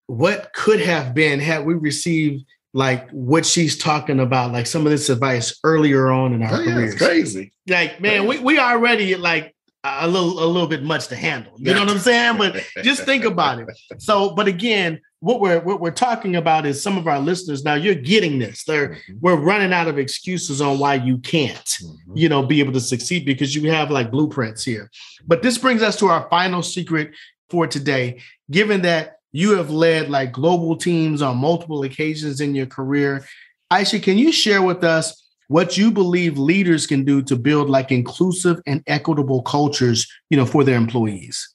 [0.06, 4.90] what could have been had we received like what she's talking about, like some of
[4.90, 6.94] this advice earlier on in our yeah, careers?
[6.94, 7.52] crazy.
[7.68, 9.54] Like, man, we we already like
[9.84, 11.52] a little a little bit much to handle.
[11.58, 12.38] You know what I'm saying?
[12.38, 13.68] But just think about it.
[13.98, 17.72] So, but again, what we're what we're talking about is some of our listeners now
[17.72, 18.62] you're getting this.
[18.64, 19.14] They're mm-hmm.
[19.22, 22.14] we're running out of excuses on why you can't, mm-hmm.
[22.14, 24.90] you know, be able to succeed because you have like blueprints here.
[25.26, 27.12] But this brings us to our final secret
[27.48, 28.20] for today.
[28.50, 33.24] Given that you have led like global teams on multiple occasions in your career,
[33.72, 37.90] Aisha, can you share with us what you believe leaders can do to build like
[37.90, 41.53] inclusive and equitable cultures, you know, for their employees?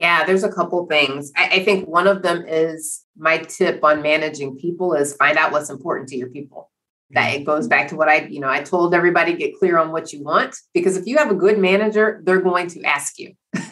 [0.00, 1.32] Yeah, there's a couple things.
[1.36, 5.52] I, I, think one of them is my tip on managing people is find out
[5.52, 6.70] what's important to your people.
[7.10, 9.92] That it goes back to what I, you know, I told everybody get clear on
[9.92, 13.34] what you want because if you have a good manager, they're going to ask you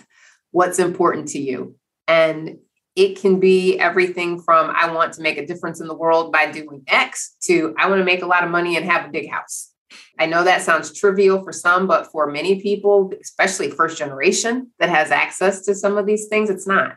[0.52, 1.74] what's important to you.
[2.06, 2.58] And
[2.96, 6.50] it can be everything from I want to make a difference in the world by
[6.50, 9.30] doing X to I want to make a lot of money and have a big
[9.30, 9.72] house.
[10.18, 14.88] I know that sounds trivial for some, but for many people, especially first generation that
[14.88, 16.96] has access to some of these things, it's not.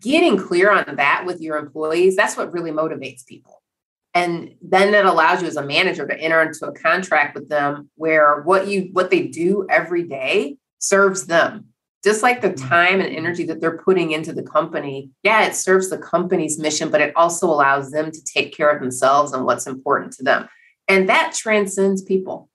[0.00, 3.62] Getting clear on that with your employees, that's what really motivates people.
[4.14, 7.90] And then it allows you as a manager to enter into a contract with them
[7.96, 11.68] where what you what they do every day serves them
[12.06, 12.68] just like the mm-hmm.
[12.68, 16.88] time and energy that they're putting into the company, yeah, it serves the company's mission,
[16.88, 20.48] but it also allows them to take care of themselves and what's important to them.
[20.88, 22.48] And that transcends people.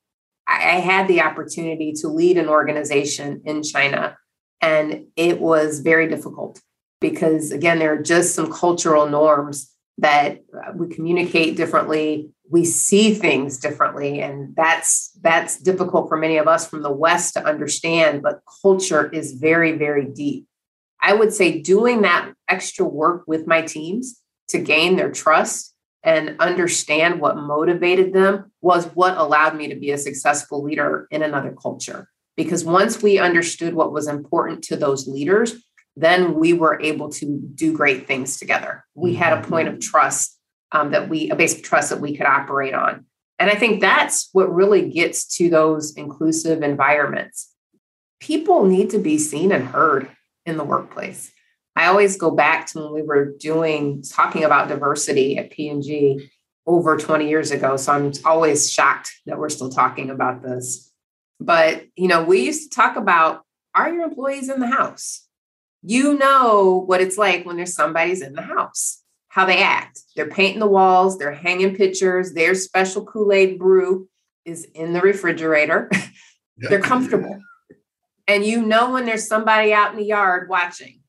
[0.48, 4.18] I, I had the opportunity to lead an organization in China,
[4.62, 6.62] and it was very difficult
[7.00, 13.14] because, again, there are just some cultural norms that uh, we communicate differently we see
[13.14, 18.22] things differently and that's that's difficult for many of us from the west to understand
[18.22, 20.46] but culture is very very deep
[21.02, 25.71] i would say doing that extra work with my teams to gain their trust
[26.04, 31.24] and understand what motivated them was what allowed me to be a successful leader in
[31.24, 35.56] another culture because once we understood what was important to those leaders
[35.98, 40.38] then we were able to do great things together we had a point of trust
[40.72, 43.06] um, that we a basic trust that we could operate on.
[43.40, 47.52] And I think that's what really gets to those inclusive environments.
[48.20, 50.10] People need to be seen and heard
[50.46, 51.32] in the workplace.
[51.76, 56.30] I always go back to when we were doing talking about diversity at P&G
[56.68, 57.78] over 20 years ago.
[57.78, 60.92] So I'm always shocked that we're still talking about this.
[61.40, 63.44] But, you know, we used to talk about
[63.74, 65.26] are your employees in the house?
[65.82, 69.02] You know what it's like when there's somebody's in the house
[69.32, 70.02] how they act.
[70.14, 74.10] They're painting the walls, they're hanging pictures, their special Kool Aid brew
[74.44, 75.90] is in the refrigerator.
[76.58, 77.40] they're comfortable.
[78.28, 81.01] And you know when there's somebody out in the yard watching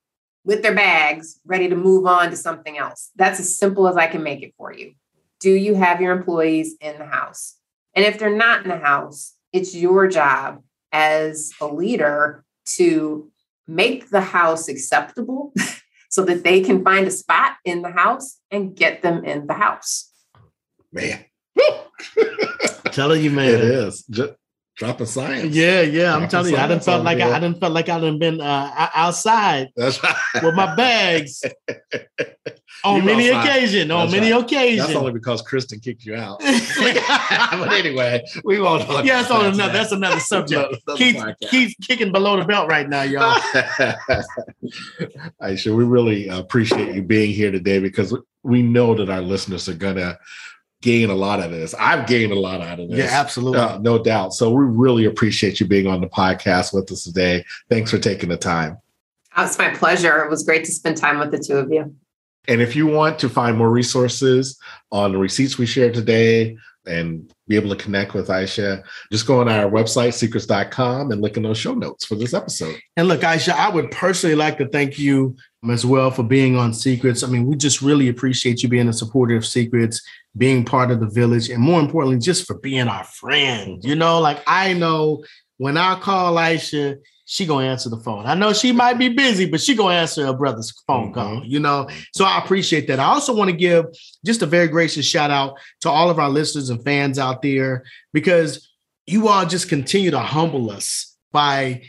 [0.44, 3.10] with their bags, ready to move on to something else.
[3.16, 4.94] That's as simple as I can make it for you.
[5.40, 7.56] Do you have your employees in the house?
[7.94, 10.62] And if they're not in the house, it's your job
[10.92, 13.30] as a leader to
[13.66, 15.52] make the house acceptable
[16.10, 19.54] so that they can find a spot in the house and get them in the
[19.54, 20.10] house.
[20.92, 21.24] Man.
[22.92, 23.48] telling you, man.
[23.48, 24.04] It is.
[24.10, 24.34] Just
[24.82, 25.54] dropping science.
[25.54, 26.02] Yeah, yeah.
[26.02, 28.18] Dropping I'm telling you, I didn't felt like I, I didn't felt like I didn't
[28.18, 30.16] been uh, outside That's right.
[30.42, 31.44] with my bags
[32.84, 33.90] on you many occasions.
[33.90, 34.42] On That's many right.
[34.42, 34.88] occasions.
[34.88, 36.40] That's only because Kristen kicked you out.
[36.40, 38.88] but anyway, we won't.
[39.04, 39.72] Yeah, that's on another.
[39.72, 40.74] That's another subject.
[40.96, 41.16] keep
[41.48, 43.40] keep kicking below the belt right now, y'all.
[45.40, 49.74] Aisha, we really appreciate you being here today because we know that our listeners are
[49.74, 50.18] gonna
[50.82, 51.74] gain a lot of this.
[51.74, 52.98] I've gained a lot out of this.
[52.98, 53.60] Yeah, absolutely.
[53.60, 54.34] Uh, no doubt.
[54.34, 57.44] So we really appreciate you being on the podcast with us today.
[57.70, 58.78] Thanks for taking the time.
[59.36, 60.22] Oh, it's my pleasure.
[60.24, 61.94] It was great to spend time with the two of you.
[62.48, 64.58] And if you want to find more resources
[64.90, 69.40] on the receipts we shared today and be able to connect with Aisha, just go
[69.40, 72.76] on our website, c-crets.com, and look in those show notes for this episode.
[72.96, 75.36] And look, Aisha, I would personally like to thank you
[75.70, 77.22] as well for being on C-CRETS.
[77.22, 80.02] I mean, we just really appreciate you being a supporter of C-CRETS,
[80.36, 83.82] being part of the village, and more importantly, just for being our friend.
[83.84, 85.24] You know, like I know
[85.58, 88.26] when I call Aisha, she gonna answer the phone.
[88.26, 91.14] I know she might be busy, but she gonna answer her brother's phone mm-hmm.
[91.14, 91.88] call, you know.
[92.12, 92.98] So I appreciate that.
[92.98, 93.86] I also want to give
[94.26, 97.84] just a very gracious shout out to all of our listeners and fans out there
[98.12, 98.68] because
[99.06, 101.82] you all just continue to humble us by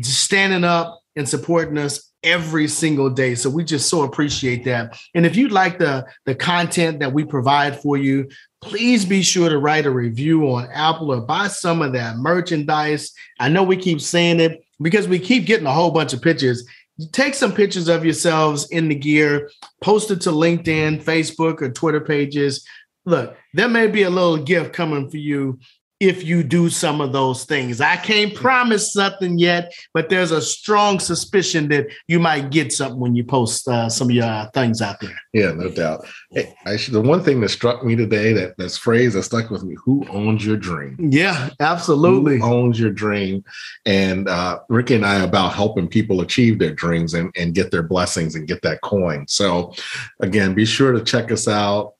[0.00, 3.34] standing up and supporting us every single day.
[3.34, 4.98] So we just so appreciate that.
[5.14, 8.28] And if you'd like the the content that we provide for you,
[8.60, 13.12] please be sure to write a review on Apple or buy some of that merchandise.
[13.38, 16.66] I know we keep saying it because we keep getting a whole bunch of pictures.
[17.12, 19.50] Take some pictures of yourselves in the gear,
[19.80, 22.66] post it to LinkedIn, Facebook, or Twitter pages.
[23.04, 25.60] Look, there may be a little gift coming for you
[26.00, 27.80] if you do some of those things.
[27.80, 33.00] I can't promise something yet, but there's a strong suspicion that you might get something
[33.00, 35.18] when you post uh, some of your uh, things out there.
[35.32, 36.06] Yeah, no doubt.
[36.30, 39.64] Hey, actually, the one thing that struck me today, that that's phrase that stuck with
[39.64, 42.38] me: "Who owns your dream?" Yeah, absolutely.
[42.38, 43.44] Who owns your dream?
[43.84, 47.82] And uh, Ricky and I about helping people achieve their dreams and, and get their
[47.82, 49.26] blessings and get that coin.
[49.26, 49.74] So,
[50.20, 51.94] again, be sure to check us out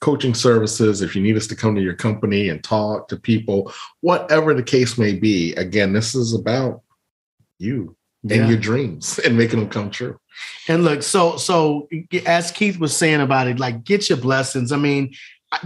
[0.00, 3.72] coaching services, if you need us to come to your company and talk to people,
[4.00, 6.82] whatever the case may be, again, this is about
[7.58, 8.48] you and yeah.
[8.48, 10.18] your dreams and making them come true.
[10.68, 11.88] And look, so so
[12.26, 14.72] as Keith was saying about it, like get your blessings.
[14.72, 15.14] I mean,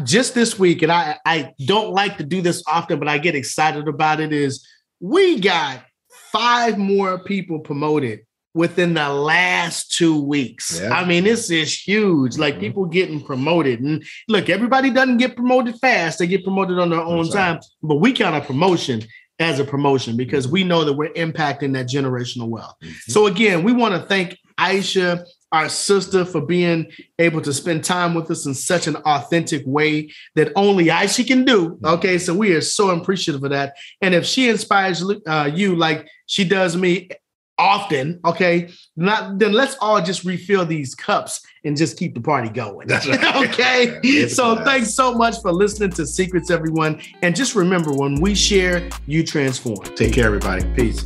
[0.02, 3.35] just this week, and I I don't like to do this often, but I get
[3.35, 4.32] excited about it.
[4.32, 4.66] Is
[5.01, 5.85] we got
[6.32, 8.20] five more people promoted
[8.55, 10.81] within the last two weeks.
[10.81, 10.90] Yeah.
[10.90, 12.39] I mean, this is huge.
[12.39, 12.60] Like mm-hmm.
[12.60, 13.81] people getting promoted.
[13.81, 16.20] And look, everybody doesn't get promoted fast.
[16.20, 17.59] They get promoted on their own time.
[17.82, 19.02] But we count a promotion
[19.40, 22.76] as a promotion because we know that we're impacting that generational wealth.
[22.81, 23.10] Mm-hmm.
[23.10, 28.14] So again, we want to thank Aisha, our sister, for being able to spend time
[28.14, 31.70] with us in such an authentic way that only Aisha can do.
[31.70, 31.86] Mm-hmm.
[31.86, 33.74] Okay, so we are so appreciative of that.
[34.01, 37.10] And if she inspires uh, you like she does me
[37.59, 42.48] often, okay, not then let's all just refill these cups and just keep the party
[42.48, 42.89] going.
[42.89, 43.36] Right.
[43.48, 44.01] okay.
[44.02, 47.01] Yeah, so thanks so much for listening to C-CRETS, everyone.
[47.22, 49.82] And just remember when we share, you transform.
[49.94, 50.64] Take care, everybody.
[50.74, 51.05] Peace.